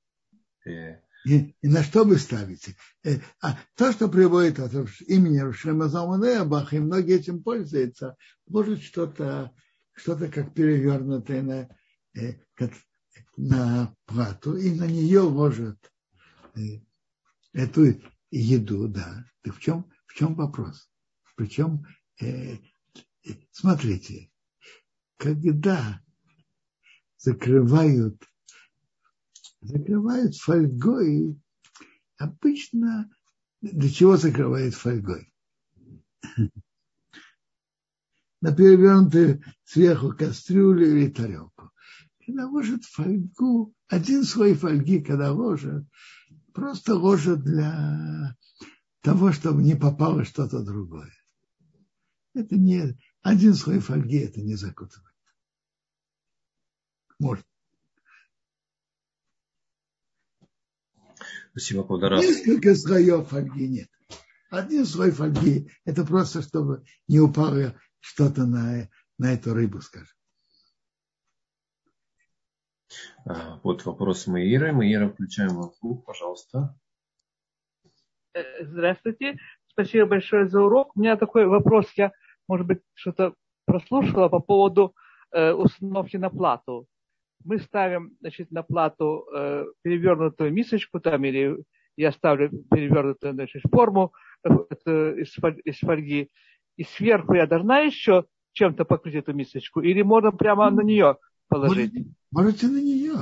[0.66, 2.76] И, и на что вы ставите?
[3.04, 4.74] Э, а то, что приводит от
[5.08, 5.40] имени
[6.46, 8.16] Бах, и многие этим пользуются,
[8.48, 9.52] может что-то
[9.98, 11.70] что-то как перевернутое на,
[12.16, 12.72] э, как,
[13.36, 15.92] на плату, и на нее ложат
[16.56, 16.80] э,
[17.54, 18.00] эту
[18.32, 19.26] еду, да.
[19.42, 20.90] Так в чем, в чем вопрос?
[21.36, 21.86] Причем,
[22.22, 22.58] э,
[23.52, 24.30] смотрите,
[25.18, 26.02] когда
[27.18, 28.24] закрывают
[29.62, 31.40] закрывают фольгой.
[32.18, 33.10] Обычно
[33.62, 35.34] для чего закрывают фольгой?
[38.42, 41.72] На перевернутую сверху кастрюлю или тарелку.
[42.26, 45.86] Когда ложат фольгу, один слой фольги, когда ложат,
[46.54, 48.36] просто ложат для
[49.02, 51.12] того, чтобы не попало что-то другое.
[52.34, 55.12] Это не один слой фольги, это не закутывание.
[57.20, 57.46] Может.
[61.52, 62.22] Спасибо, Квадрат.
[62.22, 63.90] Несколько слоев фольги нет.
[64.50, 70.16] Один слой фольги– это просто, чтобы не упало что-то на, на эту рыбу, скажем.
[73.26, 74.72] А, вот вопрос Маиры.
[74.72, 76.78] Маира, включаем звук, пожалуйста.
[78.34, 79.38] Э, здравствуйте.
[79.68, 80.96] Спасибо большое за урок.
[80.96, 81.92] У меня такой вопрос.
[81.96, 82.14] Я,
[82.48, 83.34] может быть, что-то
[83.66, 84.94] прослушала по поводу
[85.32, 86.88] э, установки на плату
[87.44, 91.64] мы ставим значит, на плату э, перевернутую мисочку там, или
[91.96, 95.34] я ставлю перевернутую значит, форму э, из,
[95.66, 96.30] из фольги,
[96.76, 101.18] и сверху я должна еще чем-то покрыть эту мисочку, или можно прямо на нее
[101.48, 101.94] положить?
[101.94, 103.20] Можете, можете на нее,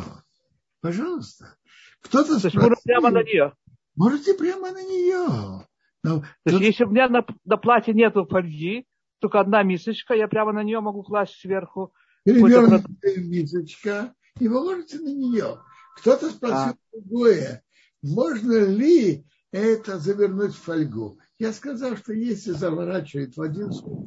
[0.81, 1.57] пожалуйста.
[2.01, 3.53] Кто-то То есть можно прямо на нее?
[3.95, 5.65] Можете прямо на нее.
[6.03, 8.85] Но, То есть, если у меня на, на платье нету фольги,
[9.19, 11.93] только одна мисочка, я прямо на нее могу класть сверху
[12.25, 15.59] перевернутая мисочка, и вы ложите на нее.
[15.97, 16.75] Кто-то спросил а.
[16.91, 17.63] другое,
[18.01, 21.19] можно ли это завернуть в фольгу?
[21.39, 24.05] Я сказал, что если заворачивает в один слой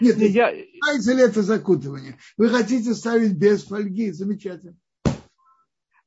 [0.00, 0.50] нет, не, я...
[0.50, 2.16] ли это закутывание?
[2.36, 4.76] Вы хотите ставить без фольги, замечательно.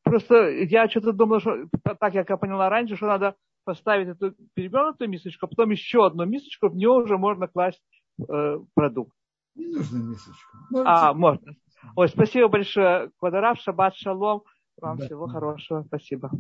[0.04, 1.68] Просто я что-то думал, что
[2.00, 6.68] так я поняла раньше, что надо поставить эту перевернутую мисочку, а потом еще одну мисочку,
[6.68, 7.82] в нее уже можно класть
[8.20, 9.16] э, продукт.
[9.56, 10.58] Не нужно мисочку.
[10.72, 10.90] Можете...
[10.90, 11.56] А, можно.
[11.96, 14.44] Ой, спасибо большое, Квадарав, шаббат шалом.
[14.82, 15.06] Вам да.
[15.06, 15.84] всего хорошего.
[15.84, 16.32] Спасибо.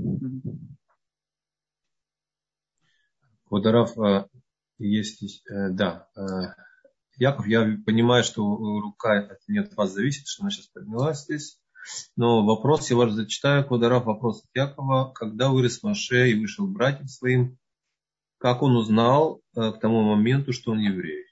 [3.45, 4.26] Квадарав, э,
[4.80, 6.07] есть, э, да.
[6.15, 6.55] Э,
[7.17, 11.59] Яков, я понимаю, что рука не от вас зависит, что она сейчас поднялась здесь.
[12.15, 13.67] Но вопрос я ваш зачитаю.
[13.67, 15.11] Квадарав, вопрос от Якова.
[15.13, 17.57] Когда вырос Маше и вышел к братьям своим,
[18.39, 21.26] как он узнал к тому моменту, что он еврей?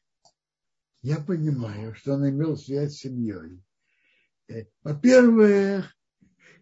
[1.02, 3.64] Я понимаю, что он имел связь с семьей.
[4.47, 5.95] Э, во-первых,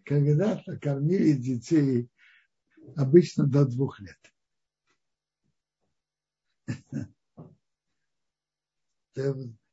[0.04, 2.08] когда-то кормили детей
[2.96, 4.18] обычно до двух лет.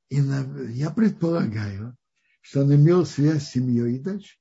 [0.10, 1.98] И я предполагаю,
[2.42, 4.38] что он имел связь с семьей и дальше.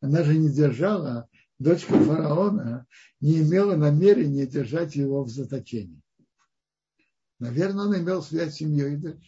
[0.00, 1.28] Она же не держала,
[1.58, 2.86] дочка фараона
[3.20, 6.02] не имела намерения держать его в заточении.
[7.40, 9.20] Наверное, он имел связь с семьей и.